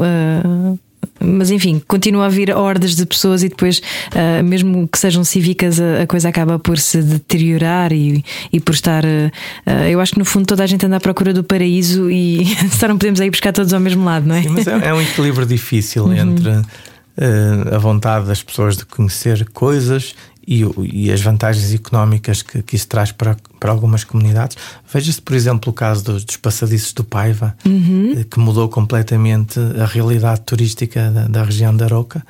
Uh, 0.00 0.78
mas 1.20 1.50
enfim, 1.50 1.80
continua 1.86 2.26
a 2.26 2.28
vir 2.28 2.50
hordas 2.50 2.94
de 2.94 3.06
pessoas 3.06 3.42
e 3.42 3.48
depois, 3.48 3.78
uh, 3.78 4.42
mesmo 4.42 4.88
que 4.88 4.98
sejam 4.98 5.24
cívicas, 5.24 5.80
a, 5.80 6.02
a, 6.02 6.06
coisa 6.06 6.28
acaba 6.28 6.58
por 6.58 6.78
se 6.78 7.02
deteriorar 7.02 7.92
e, 7.92 8.24
e 8.52 8.60
por 8.60 8.74
estar. 8.74 9.04
Uh, 9.04 9.70
eu 9.90 10.00
acho 10.00 10.12
que 10.12 10.18
no 10.18 10.24
fundo 10.24 10.46
toda 10.46 10.62
a 10.62 10.66
gente 10.66 10.84
anda 10.84 10.96
à 10.96 11.00
procura 11.00 11.32
do 11.32 11.44
paraíso 11.44 12.10
e 12.10 12.44
só 12.78 12.88
não 12.88 12.98
podemos 12.98 13.20
aí 13.20 13.30
buscar 13.30 13.52
todos 13.52 13.72
ao 13.72 13.80
mesmo 13.80 14.04
lado, 14.04 14.26
não 14.26 14.34
é? 14.34 14.42
Sim, 14.42 14.48
mas 14.50 14.66
é, 14.66 14.88
é 14.88 14.94
um 14.94 15.00
equilíbrio 15.00 15.46
difícil 15.46 16.04
uhum. 16.04 16.14
entre 16.14 16.50
uh, 16.50 17.74
a 17.74 17.78
vontade 17.78 18.26
das 18.26 18.42
pessoas 18.42 18.76
de 18.76 18.84
conhecer 18.84 19.48
coisas 19.50 20.14
e, 20.46 20.64
e, 20.82 21.12
as 21.12 21.20
vantagens 21.20 21.72
económicas 21.72 22.42
que, 22.42 22.62
que, 22.62 22.76
isso 22.76 22.88
traz 22.88 23.12
para, 23.12 23.36
para 23.58 23.70
algumas 23.70 24.04
comunidades. 24.04 24.56
Veja-se, 24.92 25.20
por 25.20 25.34
exemplo, 25.34 25.70
o 25.70 25.72
caso 25.72 26.04
dos, 26.04 26.24
dos 26.24 26.36
passadiços 26.36 26.92
do 26.92 27.04
Paiva, 27.04 27.56
uhum. 27.64 28.14
Eh, 28.16 28.24
que 28.24 28.38
mudou 28.38 28.68
completamente 28.68 29.58
a 29.80 29.86
realidade 29.86 30.42
turística 30.42 31.10
da, 31.10 31.28
da 31.28 31.44
região 31.44 31.74
da 31.76 31.86
Aroca. 31.86 32.24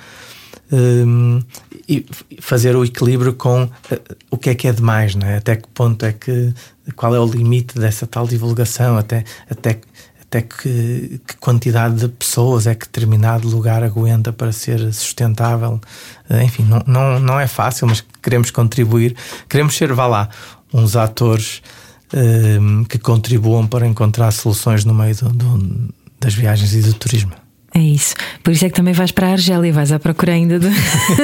Um, 0.72 1.42
e 1.86 2.06
fazer 2.40 2.74
o 2.74 2.84
equilíbrio 2.84 3.34
com 3.34 3.64
uh, 3.64 3.70
o 4.30 4.38
que 4.38 4.48
é 4.48 4.54
que 4.54 4.66
é 4.66 4.72
demais, 4.72 5.14
não 5.14 5.26
é? 5.26 5.36
até 5.36 5.56
que 5.56 5.68
ponto 5.68 6.04
é 6.06 6.12
que 6.12 6.54
qual 6.96 7.14
é 7.14 7.20
o 7.20 7.26
limite 7.26 7.78
dessa 7.78 8.06
tal 8.06 8.26
divulgação, 8.26 8.96
até, 8.96 9.24
até 9.48 9.78
até 10.34 10.42
que, 10.42 11.20
que, 11.26 11.36
quantidade 11.38 11.94
de 11.94 12.08
pessoas 12.08 12.66
é 12.66 12.74
que 12.74 12.86
determinado 12.86 13.48
lugar 13.48 13.84
aguenta 13.84 14.32
para 14.32 14.50
ser 14.50 14.92
sustentável. 14.92 15.80
Eh, 16.28 16.42
enfim, 16.42 16.64
não, 16.64 16.82
não, 16.86 17.20
não 17.20 17.40
é 17.40 17.46
fácil, 17.46 17.86
mas 17.86 18.04
queremos 18.20 18.50
contribuir. 18.50 19.14
Queremos 19.48 19.76
ser, 19.76 19.92
vá 19.92 20.06
lá, 20.06 20.28
uns 20.72 20.96
atores 20.96 21.62
um, 22.12 22.82
eh, 22.82 22.84
que 22.88 22.98
contribuam 22.98 23.66
para 23.66 23.86
encontrar 23.86 24.32
soluções 24.32 24.84
no 24.84 24.92
meio 24.92 25.14
do, 25.14 25.28
do, 25.28 25.94
das 26.18 26.34
viagens 26.34 26.74
e 26.74 26.80
do 26.80 26.94
turismo. 26.94 27.32
É 27.72 27.80
isso. 27.80 28.14
Por 28.42 28.52
isso 28.52 28.64
é 28.64 28.68
que 28.68 28.74
também 28.74 28.94
vais 28.94 29.10
para 29.10 29.28
a 29.28 29.32
Argélia, 29.32 29.72
vais 29.72 29.90
à 29.92 29.98
procura 29.98 30.32
ainda 30.32 30.58
de... 30.58 30.68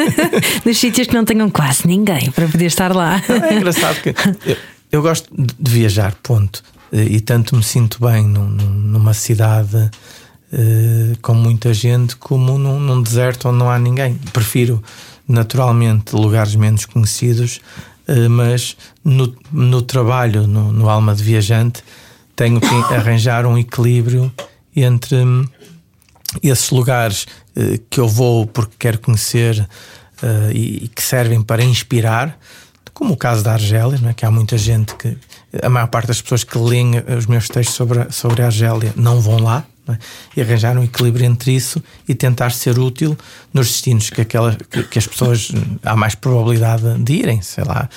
dos 0.64 0.78
sítios 0.78 1.06
que 1.06 1.14
não 1.14 1.24
tenham 1.24 1.48
quase 1.48 1.86
ninguém 1.86 2.30
para 2.30 2.48
poder 2.48 2.66
estar 2.66 2.94
lá. 2.94 3.22
É 3.28 3.54
engraçado 3.54 4.00
que 4.02 4.08
eu, 4.08 4.56
eu 4.90 5.02
gosto 5.02 5.28
de 5.36 5.70
viajar, 5.70 6.12
ponto. 6.22 6.62
Eh, 6.92 7.04
e 7.04 7.20
tanto 7.20 7.56
me 7.56 7.62
sinto 7.62 8.04
bem 8.04 8.26
num, 8.26 8.48
numa 8.48 9.14
cidade 9.14 9.76
uh, 9.76 11.18
com 11.22 11.34
muita 11.34 11.72
gente 11.72 12.16
como 12.16 12.58
num, 12.58 12.80
num, 12.80 13.02
deserto 13.02 13.48
onde 13.48 13.58
não 13.58 13.70
há 13.70 13.78
ninguém. 13.78 14.14
Prefiro 14.32 14.82
naturalmente 15.26 16.14
lugares 16.14 16.54
menos 16.54 16.84
conhecidos, 16.84 17.60
uh, 18.08 18.28
mas 18.28 18.76
no, 19.04 19.34
no 19.52 19.82
trabalho, 19.82 20.46
no, 20.46 20.72
no, 20.72 20.88
alma 20.88 21.14
de 21.14 21.22
viajante, 21.22 21.82
tenho 22.34 22.60
que 22.60 22.74
arranjar 22.92 23.46
um 23.46 23.56
equilíbrio 23.56 24.32
entre 24.74 25.16
um, 25.16 25.46
esses 26.42 26.70
lugares 26.70 27.26
uh, 27.56 27.78
que 27.88 28.00
eu 28.00 28.08
vou 28.08 28.46
porque 28.46 28.74
quero 28.78 28.98
conhecer 28.98 29.68
e, 30.52 30.84
e 30.84 30.88
que 30.88 31.02
servem 31.02 31.40
para 31.40 31.64
inspirar 31.64 32.38
como 33.00 33.14
o 33.14 33.16
caso 33.16 33.42
da 33.42 33.54
Argélia, 33.54 33.98
não 33.98 34.10
é? 34.10 34.12
que 34.12 34.26
há 34.26 34.30
muita 34.30 34.58
gente 34.58 34.94
que. 34.94 35.16
A 35.62 35.70
maior 35.70 35.86
parte 35.86 36.08
das 36.08 36.20
pessoas 36.20 36.44
que 36.44 36.58
leem 36.58 37.02
os 37.16 37.24
meus 37.24 37.48
textos 37.48 37.74
sobre, 37.74 38.12
sobre 38.12 38.42
a 38.42 38.46
Argélia 38.46 38.92
não 38.94 39.22
vão 39.22 39.38
lá. 39.38 39.64
É? 39.88 39.96
E 40.36 40.42
arranjar 40.42 40.76
um 40.76 40.84
equilíbrio 40.84 41.24
entre 41.24 41.52
isso 41.52 41.82
e 42.06 42.14
tentar 42.14 42.50
ser 42.52 42.78
útil 42.78 43.16
nos 43.54 43.68
destinos 43.68 44.10
que, 44.10 44.20
aquela, 44.20 44.54
que, 44.54 44.82
que 44.82 44.98
as 44.98 45.06
pessoas. 45.06 45.50
há 45.82 45.96
mais 45.96 46.14
probabilidade 46.14 47.02
de 47.02 47.14
irem, 47.14 47.40
sei 47.40 47.64
lá. 47.64 47.88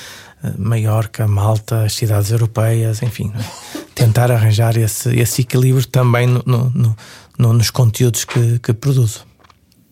Maiorca, 0.57 1.27
Malta, 1.27 1.83
as 1.83 1.93
cidades 1.93 2.31
europeias, 2.31 3.03
enfim, 3.03 3.31
é? 3.35 3.79
tentar 3.93 4.31
arranjar 4.31 4.77
esse, 4.77 5.13
esse 5.17 5.41
equilíbrio 5.41 5.85
também 5.85 6.27
no, 6.27 6.41
no, 6.45 6.97
no, 7.37 7.53
nos 7.53 7.69
conteúdos 7.69 8.23
que, 8.23 8.57
que 8.59 8.73
produzo. 8.73 9.25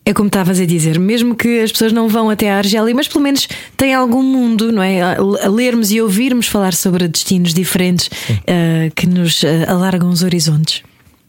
É 0.04 0.12
como 0.12 0.26
estavas 0.26 0.58
a 0.58 0.66
dizer, 0.66 0.98
mesmo 0.98 1.36
que 1.36 1.60
as 1.60 1.70
pessoas 1.70 1.92
não 1.92 2.08
vão 2.08 2.28
até 2.28 2.50
a 2.50 2.58
Argélia, 2.58 2.92
mas 2.94 3.06
pelo 3.06 3.22
menos 3.22 3.48
tem 3.76 3.94
algum 3.94 4.22
mundo, 4.22 4.72
não 4.72 4.82
é? 4.82 5.00
A 5.00 5.48
lermos 5.48 5.92
e 5.92 6.00
ouvirmos 6.00 6.48
falar 6.48 6.74
sobre 6.74 7.06
destinos 7.06 7.54
diferentes 7.54 8.08
uh, 8.08 8.92
que 8.96 9.06
nos 9.06 9.42
uh, 9.44 9.46
alargam 9.68 10.10
os 10.10 10.24
horizontes. 10.24 10.82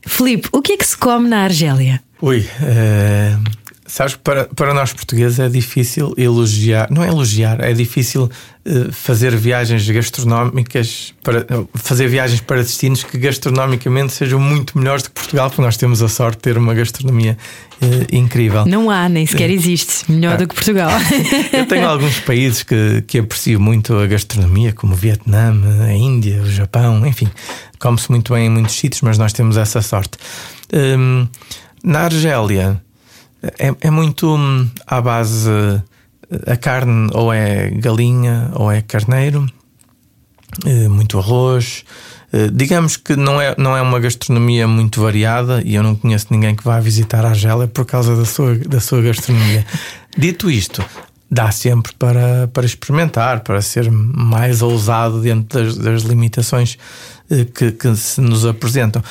Filipe, 0.05 0.49
o 0.51 0.61
que 0.61 0.73
é 0.73 0.77
que 0.77 0.85
se 0.85 0.97
come 0.97 1.29
na 1.29 1.43
Argélia? 1.43 2.01
Ui, 2.19 2.39
uh, 2.39 3.43
Sabes, 3.93 4.15
para, 4.15 4.45
para 4.45 4.73
nós 4.73 4.91
portugueses 4.91 5.37
é 5.37 5.47
difícil 5.47 6.15
elogiar, 6.17 6.87
não 6.89 7.03
é 7.03 7.09
elogiar, 7.09 7.61
é 7.61 7.73
difícil 7.73 8.23
uh, 8.23 8.91
fazer 8.91 9.35
viagens 9.35 9.87
gastronómicas, 9.87 11.13
para, 11.21 11.45
fazer 11.75 12.07
viagens 12.07 12.41
para 12.41 12.63
destinos 12.63 13.03
que 13.03 13.19
gastronomicamente 13.19 14.13
sejam 14.13 14.39
muito 14.39 14.79
melhores 14.79 15.03
do 15.03 15.09
que 15.09 15.21
Portugal, 15.21 15.47
porque 15.47 15.61
nós 15.61 15.77
temos 15.77 16.01
a 16.01 16.07
sorte 16.07 16.37
de 16.37 16.41
ter 16.41 16.57
uma 16.57 16.73
gastronomia 16.73 17.37
uh, 17.83 17.85
incrível. 18.11 18.65
Não 18.65 18.89
há, 18.89 19.07
nem 19.07 19.27
sequer 19.27 19.51
eh, 19.51 19.53
existe, 19.53 20.11
melhor 20.11 20.39
do 20.39 20.47
que 20.47 20.55
Portugal. 20.55 20.89
Eu 21.53 21.67
tenho 21.67 21.87
alguns 21.87 22.19
países 22.21 22.63
que, 22.63 23.03
que 23.05 23.19
aprecio 23.19 23.59
muito 23.59 23.95
a 23.95 24.07
gastronomia, 24.07 24.73
como 24.73 24.93
o 24.93 24.95
Vietnã, 24.95 25.53
a 25.87 25.93
Índia, 25.93 26.41
o 26.41 26.49
Japão, 26.49 27.05
enfim, 27.05 27.29
come-se 27.77 28.09
muito 28.09 28.33
bem 28.33 28.47
em 28.47 28.49
muitos 28.49 28.73
sítios, 28.73 29.03
mas 29.03 29.19
nós 29.19 29.33
temos 29.33 29.55
essa 29.55 29.83
sorte. 29.83 30.17
Um, 30.73 31.27
na 31.83 31.99
Argélia 31.99 32.81
é, 33.59 33.75
é 33.81 33.89
muito 33.89 34.35
hum, 34.35 34.69
à 34.85 35.01
base. 35.01 35.49
A 36.47 36.57
carne 36.57 37.11
ou 37.13 37.31
é 37.31 37.69
galinha 37.69 38.49
ou 38.55 38.71
é 38.71 38.81
carneiro, 38.81 39.45
eh, 40.65 40.87
muito 40.87 41.19
arroz. 41.19 41.83
Eh, 42.31 42.49
digamos 42.51 42.97
que 42.97 43.15
não 43.15 43.39
é, 43.39 43.53
não 43.57 43.77
é 43.77 43.81
uma 43.81 43.99
gastronomia 43.99 44.67
muito 44.67 44.99
variada 44.99 45.61
e 45.63 45.75
eu 45.75 45.83
não 45.83 45.95
conheço 45.95 46.27
ninguém 46.31 46.55
que 46.55 46.63
vá 46.63 46.79
visitar 46.79 47.23
a 47.23 47.29
Argélia 47.29 47.67
por 47.67 47.85
causa 47.85 48.15
da 48.15 48.25
sua, 48.25 48.55
da 48.55 48.79
sua 48.79 49.03
gastronomia. 49.03 49.63
Dito 50.17 50.49
isto, 50.49 50.83
dá 51.29 51.51
sempre 51.51 51.93
para, 51.93 52.47
para 52.51 52.65
experimentar, 52.65 53.41
para 53.41 53.61
ser 53.61 53.91
mais 53.91 54.63
ousado 54.63 55.21
dentro 55.21 55.63
das, 55.63 55.77
das 55.77 56.01
limitações 56.01 56.77
eh, 57.29 57.45
que, 57.45 57.71
que 57.71 57.95
se 57.95 58.19
nos 58.19 58.45
apresentam. 58.45 59.03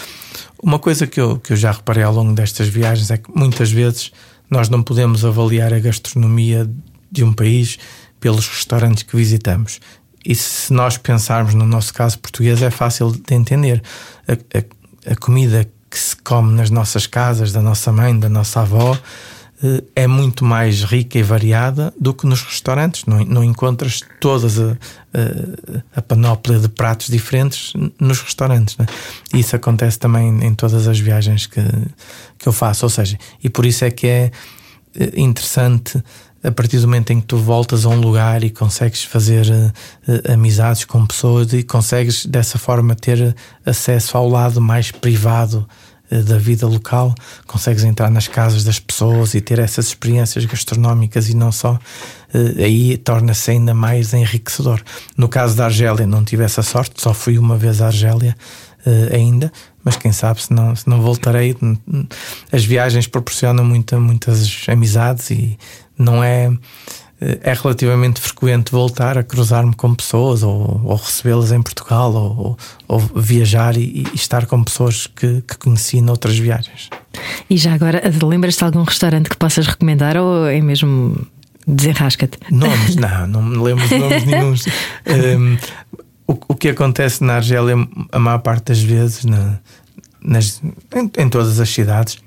Uma 0.62 0.78
coisa 0.78 1.08
que 1.08 1.20
eu, 1.20 1.38
que 1.40 1.52
eu 1.52 1.56
já 1.56 1.72
reparei 1.72 2.04
ao 2.04 2.14
longo 2.14 2.32
destas 2.34 2.68
viagens 2.68 3.10
é 3.10 3.18
que 3.18 3.28
muitas 3.34 3.72
vezes 3.72 4.12
nós 4.48 4.68
não 4.68 4.80
podemos 4.80 5.24
avaliar 5.24 5.74
a 5.74 5.80
gastronomia 5.80 6.70
de 7.10 7.24
um 7.24 7.32
país 7.32 7.80
pelos 8.20 8.46
restaurantes 8.46 9.02
que 9.02 9.16
visitamos. 9.16 9.80
E 10.24 10.36
se 10.36 10.72
nós 10.72 10.96
pensarmos 10.96 11.52
no 11.52 11.66
nosso 11.66 11.92
caso 11.92 12.16
português, 12.20 12.62
é 12.62 12.70
fácil 12.70 13.10
de 13.10 13.34
entender. 13.34 13.82
A, 14.28 14.34
a, 14.34 15.12
a 15.12 15.16
comida 15.16 15.68
que 15.90 15.98
se 15.98 16.14
come 16.14 16.54
nas 16.54 16.70
nossas 16.70 17.08
casas, 17.08 17.50
da 17.50 17.60
nossa 17.60 17.90
mãe, 17.90 18.16
da 18.16 18.28
nossa 18.28 18.60
avó, 18.60 18.96
é 19.94 20.06
muito 20.06 20.44
mais 20.44 20.82
rica 20.82 21.18
e 21.18 21.22
variada 21.22 21.92
do 21.98 22.12
que 22.12 22.26
nos 22.26 22.42
restaurantes. 22.42 23.04
Não, 23.06 23.24
não 23.24 23.44
encontras 23.44 24.00
todas 24.20 24.58
a, 24.58 24.72
a, 24.72 25.98
a, 25.98 26.02
panóplia 26.02 26.58
de 26.58 26.68
pratos 26.68 27.06
diferentes 27.06 27.72
nos 28.00 28.20
restaurantes. 28.20 28.76
Né? 28.76 28.86
Isso 29.34 29.54
acontece 29.54 29.98
também 29.98 30.44
em 30.44 30.54
todas 30.54 30.88
as 30.88 30.98
viagens 30.98 31.46
que, 31.46 31.62
que 32.38 32.48
eu 32.48 32.52
faço. 32.52 32.84
Ou 32.84 32.90
seja, 32.90 33.16
e 33.42 33.48
por 33.48 33.64
isso 33.64 33.84
é 33.84 33.90
que 33.90 34.06
é 34.06 34.30
eh, 34.96 35.12
interessante 35.16 36.02
a 36.42 36.50
partir 36.50 36.78
do 36.78 36.88
momento 36.88 37.12
em 37.12 37.20
que 37.20 37.26
tu 37.26 37.36
voltas 37.36 37.86
a 37.86 37.88
um 37.88 38.00
lugar 38.00 38.42
e 38.42 38.50
consegues 38.50 39.04
fazer 39.04 39.46
uh, 39.46 40.32
amizades 40.32 40.84
com 40.84 41.06
pessoas 41.06 41.52
e 41.52 41.62
consegues 41.62 42.26
dessa 42.26 42.58
forma 42.58 42.96
ter 42.96 43.36
acesso 43.64 44.16
ao 44.16 44.28
lado 44.28 44.60
mais 44.60 44.90
privado 44.90 45.68
eh, 45.68 45.91
da 46.20 46.36
vida 46.36 46.66
local, 46.66 47.14
consegues 47.46 47.84
entrar 47.84 48.10
nas 48.10 48.28
casas 48.28 48.64
das 48.64 48.78
pessoas 48.78 49.34
e 49.34 49.40
ter 49.40 49.58
essas 49.58 49.86
experiências 49.86 50.44
gastronómicas 50.44 51.28
e 51.30 51.34
não 51.34 51.50
só, 51.50 51.78
eh, 52.34 52.64
aí 52.64 52.96
torna-se 52.98 53.50
ainda 53.50 53.72
mais 53.72 54.12
enriquecedor. 54.12 54.82
No 55.16 55.28
caso 55.28 55.56
da 55.56 55.64
Argélia, 55.64 56.06
não 56.06 56.24
tive 56.24 56.44
essa 56.44 56.62
sorte, 56.62 57.00
só 57.00 57.14
fui 57.14 57.38
uma 57.38 57.56
vez 57.56 57.80
à 57.80 57.86
Argélia, 57.86 58.36
uh, 58.86 59.14
ainda, 59.14 59.52
mas 59.84 59.96
quem 59.96 60.12
sabe 60.12 60.42
se 60.42 60.52
não, 60.52 60.74
se 60.76 60.88
não 60.88 61.00
voltarei. 61.00 61.56
As 62.52 62.64
viagens 62.64 63.06
proporcionam 63.06 63.64
muita, 63.64 63.98
muitas 63.98 64.64
amizades 64.68 65.30
e 65.30 65.58
não 65.98 66.22
é 66.22 66.46
eh, 66.46 66.52
é 67.42 67.52
relativamente 67.52 68.20
frequente 68.20 68.72
voltar 68.72 69.16
a 69.16 69.22
cruzar-me 69.22 69.74
com 69.74 69.94
pessoas 69.94 70.42
ou, 70.42 70.80
ou 70.84 70.96
recebê-las 70.96 71.52
em 71.52 71.62
Portugal 71.62 72.12
ou, 72.12 72.58
ou 72.88 72.98
viajar 72.98 73.76
e, 73.76 74.04
e, 74.12 74.16
estar 74.16 74.46
com 74.46 74.62
pessoas 74.64 75.06
que, 75.06 75.42
que 75.42 75.56
conheci 75.56 76.00
noutras 76.00 76.36
viagens. 76.36 76.90
E 77.48 77.56
já 77.56 77.74
agora, 77.74 78.02
lembras-te 78.22 78.58
de 78.58 78.64
algum 78.64 78.82
restaurante 78.82 79.28
que 79.28 79.36
possas 79.36 79.66
recomendar 79.66 80.16
ou 80.16 80.46
é 80.46 80.60
mesmo 80.60 81.16
desenrasca-te? 81.66 82.38
Nomes, 82.50 82.96
não, 82.96 83.26
não 83.28 83.42
me 83.42 83.56
lembro 83.56 83.86
de 83.86 83.98
nomes 83.98 84.24
nenhum. 84.24 84.54
Um, 85.38 85.58
o, 86.26 86.38
o, 86.48 86.54
que 86.56 86.70
acontece 86.70 87.22
na 87.22 87.34
Argélia, 87.34 87.76
a 88.10 88.18
maior 88.18 88.38
parte 88.38 88.64
das 88.66 88.82
vezes, 88.82 89.24
na, 89.24 89.58
nas, 90.20 90.60
em, 90.94 91.10
em 91.18 91.28
todas 91.28 91.60
as 91.60 91.68
cidades, 91.68 92.18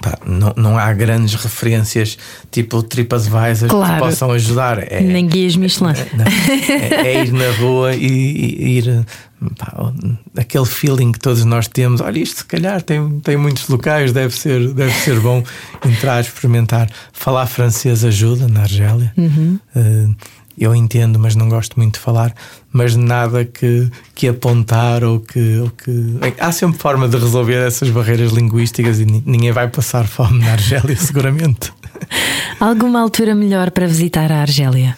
Pá, 0.00 0.18
não, 0.26 0.52
não 0.56 0.78
há 0.78 0.92
grandes 0.92 1.34
referências 1.34 2.18
tipo 2.50 2.82
TripAdvisor 2.82 3.68
claro. 3.68 3.94
que 3.94 4.00
possam 4.00 4.30
ajudar. 4.32 4.78
É, 4.90 5.00
Nem 5.00 5.26
guias 5.26 5.56
Michelin. 5.56 5.92
É, 5.92 6.72
é, 6.72 7.06
é, 7.06 7.24
ir 7.24 7.32
na 7.32 7.50
rua 7.52 7.94
e, 7.94 8.06
e 8.06 8.78
ir. 8.78 9.06
Pá, 9.58 9.92
aquele 10.36 10.64
feeling 10.64 11.12
que 11.12 11.18
todos 11.18 11.44
nós 11.44 11.68
temos. 11.68 12.00
Olha, 12.00 12.18
isto 12.18 12.38
se 12.38 12.44
calhar 12.44 12.80
tem, 12.82 13.20
tem 13.20 13.36
muitos 13.36 13.68
locais, 13.68 14.10
deve 14.10 14.34
ser, 14.34 14.72
deve 14.72 14.92
ser 14.92 15.20
bom 15.20 15.42
entrar, 15.84 16.20
experimentar. 16.20 16.88
Falar 17.12 17.46
francês 17.46 18.04
ajuda 18.04 18.48
na 18.48 18.62
Argélia. 18.62 19.12
Uhum. 19.16 19.58
Uh, 19.76 20.16
eu 20.56 20.74
entendo, 20.74 21.18
mas 21.18 21.34
não 21.34 21.48
gosto 21.48 21.76
muito 21.76 21.94
de 21.94 22.00
falar, 22.00 22.34
mas 22.72 22.94
nada 22.96 23.44
que, 23.44 23.90
que 24.14 24.28
apontar 24.28 25.02
ou 25.02 25.20
que, 25.20 25.58
ou 25.58 25.70
que. 25.70 25.90
Bem, 25.90 26.34
há 26.38 26.52
sempre 26.52 26.78
forma 26.78 27.08
de 27.08 27.16
resolver 27.16 27.66
essas 27.66 27.90
barreiras 27.90 28.32
linguísticas 28.32 29.00
e 29.00 29.04
ninguém 29.04 29.52
vai 29.52 29.68
passar 29.68 30.06
fome 30.06 30.38
na 30.38 30.52
Argélia, 30.52 30.96
seguramente. 30.96 31.72
Alguma 32.60 33.00
altura 33.00 33.34
melhor 33.34 33.70
para 33.70 33.86
visitar 33.86 34.30
a 34.30 34.40
Argélia? 34.40 34.96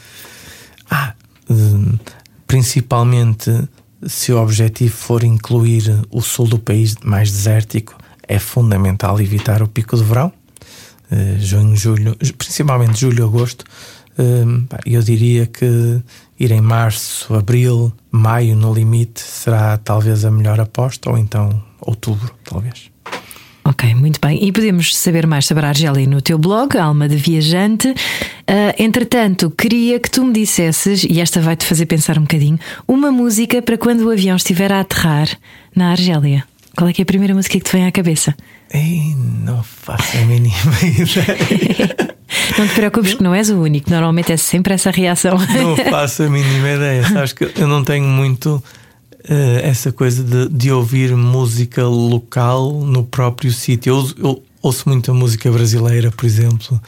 Ah, 0.90 1.14
principalmente 2.46 3.50
se 4.06 4.32
o 4.32 4.40
objetivo 4.40 4.94
for 4.94 5.24
incluir 5.24 6.02
o 6.10 6.20
sul 6.20 6.46
do 6.46 6.58
país 6.58 6.96
mais 7.02 7.30
desértico, 7.30 7.96
é 8.28 8.38
fundamental 8.38 9.20
evitar 9.20 9.62
o 9.62 9.68
pico 9.68 9.96
de 9.96 10.04
verão, 10.04 10.32
eh, 11.10 11.36
junho, 11.38 11.76
julho, 11.76 12.16
principalmente 12.36 13.00
julho 13.00 13.24
agosto 13.24 13.64
eu 14.84 15.02
diria 15.02 15.46
que 15.46 16.00
ir 16.38 16.50
em 16.50 16.60
março, 16.60 17.34
abril, 17.34 17.92
maio 18.10 18.56
no 18.56 18.72
limite 18.72 19.20
será 19.20 19.76
talvez 19.78 20.24
a 20.24 20.30
melhor 20.30 20.60
aposta, 20.60 21.10
ou 21.10 21.18
então 21.18 21.62
outubro, 21.80 22.32
talvez. 22.44 22.90
Ok, 23.64 23.94
muito 23.96 24.20
bem. 24.20 24.44
E 24.44 24.52
podemos 24.52 24.96
saber 24.96 25.26
mais 25.26 25.44
sobre 25.44 25.66
a 25.66 25.70
Argélia 25.70 26.06
no 26.06 26.22
teu 26.22 26.38
blog, 26.38 26.78
Alma 26.78 27.08
de 27.08 27.16
Viajante. 27.16 27.88
Uh, 27.88 27.94
entretanto, 28.78 29.50
queria 29.50 29.98
que 29.98 30.08
tu 30.08 30.24
me 30.24 30.32
dissesses, 30.32 31.02
e 31.02 31.20
esta 31.20 31.40
vai-te 31.40 31.66
fazer 31.66 31.86
pensar 31.86 32.16
um 32.16 32.22
bocadinho, 32.22 32.60
uma 32.86 33.10
música 33.10 33.60
para 33.60 33.76
quando 33.76 34.02
o 34.02 34.10
avião 34.10 34.36
estiver 34.36 34.70
a 34.70 34.80
aterrar 34.80 35.28
na 35.74 35.90
Argélia. 35.90 36.44
Qual 36.76 36.88
é 36.88 36.92
que 36.92 37.02
é 37.02 37.04
a 37.04 37.06
primeira 37.06 37.34
música 37.34 37.58
que 37.58 37.64
te 37.64 37.72
vem 37.72 37.86
à 37.86 37.90
cabeça? 37.90 38.36
Ei, 38.72 39.16
não 39.44 39.64
faço 39.64 40.16
a 40.16 40.20
mínima 40.20 40.54
ideia. 40.86 42.15
Não 42.58 42.66
te 42.66 42.74
preocupes 42.74 43.14
que 43.14 43.22
não 43.22 43.34
és 43.34 43.50
o 43.50 43.60
único, 43.60 43.90
normalmente 43.90 44.32
é 44.32 44.36
sempre 44.36 44.74
essa 44.74 44.90
reação. 44.90 45.36
Não 45.38 45.76
faço 45.90 46.24
a 46.24 46.30
mínima 46.30 46.70
ideia. 46.70 47.02
Sabes 47.08 47.32
que 47.32 47.50
eu 47.56 47.66
não 47.66 47.82
tenho 47.84 48.06
muito 48.06 48.62
uh, 49.28 49.58
essa 49.62 49.92
coisa 49.92 50.22
de, 50.22 50.48
de, 50.48 50.70
ouvir 50.70 51.14
música 51.14 51.84
local 51.84 52.72
no 52.72 53.04
próprio 53.04 53.50
sítio. 53.52 53.90
Eu, 54.18 54.28
eu 54.28 54.42
ouço 54.62 54.88
muita 54.88 55.12
música 55.12 55.50
brasileira, 55.50 56.10
por 56.10 56.26
exemplo. 56.26 56.80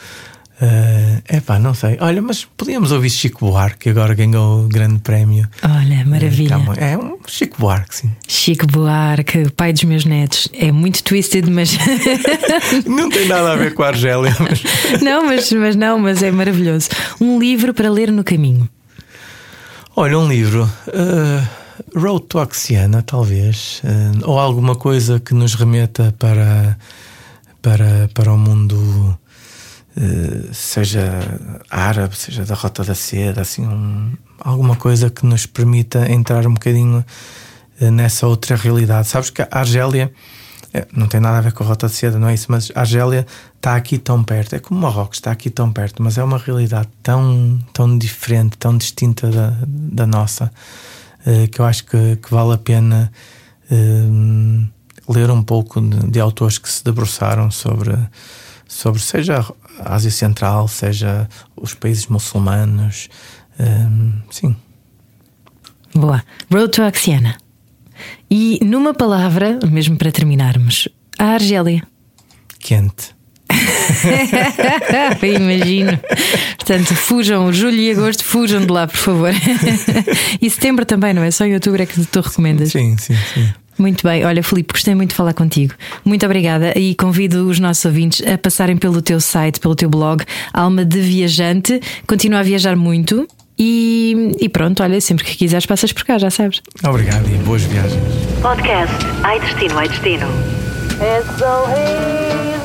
É 0.61 1.37
uh, 1.37 1.43
pá, 1.43 1.59
não 1.59 1.73
sei. 1.73 1.97
Olha, 2.01 2.21
mas 2.21 2.45
podíamos 2.45 2.91
ouvir 2.91 3.11
Chico 3.11 3.47
Buarque, 3.47 3.79
que 3.79 3.91
agora 3.91 4.13
ganhou 4.13 4.65
o 4.65 4.69
grande 4.69 4.99
prémio. 4.99 5.49
Olha, 5.63 6.05
maravilha. 6.05 6.57
É, 6.77 6.93
é 6.93 6.99
um 6.99 7.17
Chico 7.29 7.59
Buarque, 7.61 7.95
sim. 7.95 8.11
Chico 8.27 8.67
Buarque, 8.67 9.51
pai 9.51 9.73
dos 9.73 9.85
meus 9.85 10.05
netos. 10.05 10.49
É 10.53 10.73
muito 10.73 11.05
twisted, 11.05 11.49
mas. 11.49 11.79
não 12.87 13.09
tem 13.09 13.29
nada 13.29 13.53
a 13.53 13.57
ver 13.57 13.73
com 13.75 13.85
a 13.85 13.89
Argélia. 13.89 14.35
Mas... 14.41 15.01
não, 15.01 15.27
mas, 15.27 15.53
mas 15.53 15.77
não, 15.77 15.99
mas 15.99 16.23
é 16.23 16.31
maravilhoso. 16.31 16.89
Um 17.21 17.39
livro 17.39 17.73
para 17.73 17.91
ler 17.91 18.11
no 18.11 18.25
caminho. 18.25 18.69
Olha, 19.95 20.19
um 20.19 20.29
livro. 20.29 20.71
Uh, 20.89 21.47
Road 21.95 22.27
to 22.27 22.39
Oxiana, 22.39 23.03
talvez. 23.03 23.81
Uh, 23.85 24.31
ou 24.31 24.39
alguma 24.39 24.75
coisa 24.75 25.21
que 25.21 25.35
nos 25.35 25.55
remeta 25.55 26.15
para, 26.19 26.77
para, 27.63 28.09
para 28.13 28.33
o 28.33 28.39
mundo 28.39 29.17
eh, 29.17 29.28
seja 30.53 31.21
árabe, 31.71 32.17
seja 32.17 32.45
da 32.45 32.55
Rota 32.55 32.85
da 32.85 32.95
Seda, 32.95 33.41
assim, 33.41 33.67
um, 33.67 34.13
alguma 34.41 34.77
coisa 34.77 35.11
que 35.11 35.27
nos 35.27 35.47
permita 35.47 36.11
entrar 36.11 36.47
um 36.47 36.55
bocadinho 36.55 37.05
uh, 37.81 37.91
nessa 37.91 38.27
outra 38.27 38.57
realidade. 38.57 39.09
Sabes 39.09 39.31
que 39.31 39.43
a 39.43 39.49
Argélia 39.51 40.13
é, 40.73 40.87
não 40.93 41.09
tem 41.09 41.21
nada 41.21 41.39
a 41.39 41.41
ver 41.41 41.53
com 41.53 41.65
a 41.65 41.67
Rota 41.67 41.89
da 41.89 41.93
Seda, 41.93 42.19
não 42.19 42.29
é 42.29 42.35
isso, 42.35 42.47
mas 42.49 42.71
a 42.75 42.81
Argélia 42.81 43.27
está 43.57 43.75
aqui 43.75 43.99
tão 43.99 44.23
perto, 44.23 44.55
é 44.55 44.59
como 44.59 44.81
Marrocos, 44.81 45.19
está 45.19 45.33
aqui 45.33 45.51
tão 45.51 45.73
perto, 45.73 46.03
mas 46.03 46.17
é 46.17 46.23
uma 46.23 46.39
realidade 46.39 46.89
tão, 47.03 47.59
tão 47.73 47.99
diferente, 47.99 48.57
tão 48.57 48.77
distinta 48.77 49.29
da, 49.31 49.55
da 49.67 50.07
nossa, 50.07 50.53
que 51.51 51.61
eu 51.61 51.65
acho 51.65 51.85
que, 51.85 52.17
que 52.17 52.31
vale 52.31 52.55
a 52.55 52.59
pena 52.59 53.11
ler 55.09 55.31
um 55.31 55.43
pouco 55.43 55.81
de, 55.81 56.11
de 56.11 56.21
autores 56.21 56.59
que 56.59 56.71
se 56.71 56.85
debruçaram 56.85 57.51
sobre 57.51 57.95
sobre 58.69 59.01
seja 59.01 59.45
a 59.79 59.95
Ásia 59.95 60.11
Central, 60.11 60.69
seja 60.69 61.29
os 61.57 61.75
países 61.75 62.07
muçulmanos. 62.07 63.09
Um, 63.59 64.13
sim. 64.31 64.57
Boa. 65.95 66.23
Road 66.51 66.71
to 66.71 66.83
Axiana. 66.83 67.37
E 68.31 68.61
numa 68.63 68.95
palavra, 68.95 69.59
mesmo 69.69 69.97
para 69.97 70.13
terminarmos, 70.13 70.89
a 71.19 71.35
Argélia. 71.35 71.83
Quente. 72.61 73.17
Imagino. 75.23 75.99
Portanto, 76.57 76.95
fujam, 76.95 77.53
julho 77.53 77.79
e 77.79 77.91
agosto, 77.91 78.25
fujam 78.25 78.61
de 78.61 78.71
lá, 78.71 78.87
por 78.87 78.97
favor. 78.97 79.33
e 80.41 80.51
setembro 80.51 80.85
também, 80.85 81.15
não 81.15 81.23
é? 81.23 81.31
Só 81.31 81.45
em 81.45 81.55
outubro 81.55 81.83
é 81.83 81.87
que 81.87 82.05
tu 82.07 82.21
recomendas. 82.21 82.71
Sim, 82.71 82.97
sim, 82.99 83.17
sim. 83.35 83.49
Muito 83.79 84.03
bem, 84.03 84.25
olha, 84.25 84.43
Filipe, 84.43 84.73
gostei 84.73 84.95
muito 84.95 85.11
de 85.11 85.17
falar 85.17 85.33
contigo. 85.35 85.75
Muito 86.05 86.27
obrigada 86.27 86.77
e 86.77 86.95
convido 86.95 87.49
os 87.49 87.61
nossos 87.61 87.85
ouvintes 87.85 88.27
a 88.27 88.37
passarem 88.37 88.77
pelo 88.77 89.01
teu 89.01 89.21
site, 89.21 89.61
pelo 89.61 89.75
teu 89.77 89.89
blog, 89.89 90.25
Alma 90.53 90.85
de 90.85 91.01
Viajante. 91.01 91.81
Continua 92.07 92.41
a 92.41 92.43
viajar 92.43 92.75
muito 92.77 93.27
e, 93.59 94.37
e, 94.41 94.49
pronto, 94.49 94.83
olha, 94.83 95.01
sempre 95.01 95.25
que 95.25 95.37
quiseres 95.37 95.67
passas 95.67 95.93
por 95.93 96.05
cá, 96.05 96.17
já 96.19 96.31
sabes. 96.31 96.63
Obrigado 96.85 97.29
e 97.29 97.37
boas 97.39 97.63
viagens. 97.63 98.03
Podcast 98.41 98.95
Ai 99.25 99.41
Destino, 99.41 99.79
Ai 99.79 99.89
Destino. 99.89 100.27
It's 101.01 101.39
so 101.39 101.67
easy. 101.71 102.59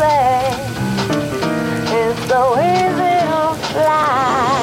It's 1.90 2.28
so 2.28 2.58
easy 2.60 3.14
to 3.28 3.56
fly. 3.74 4.63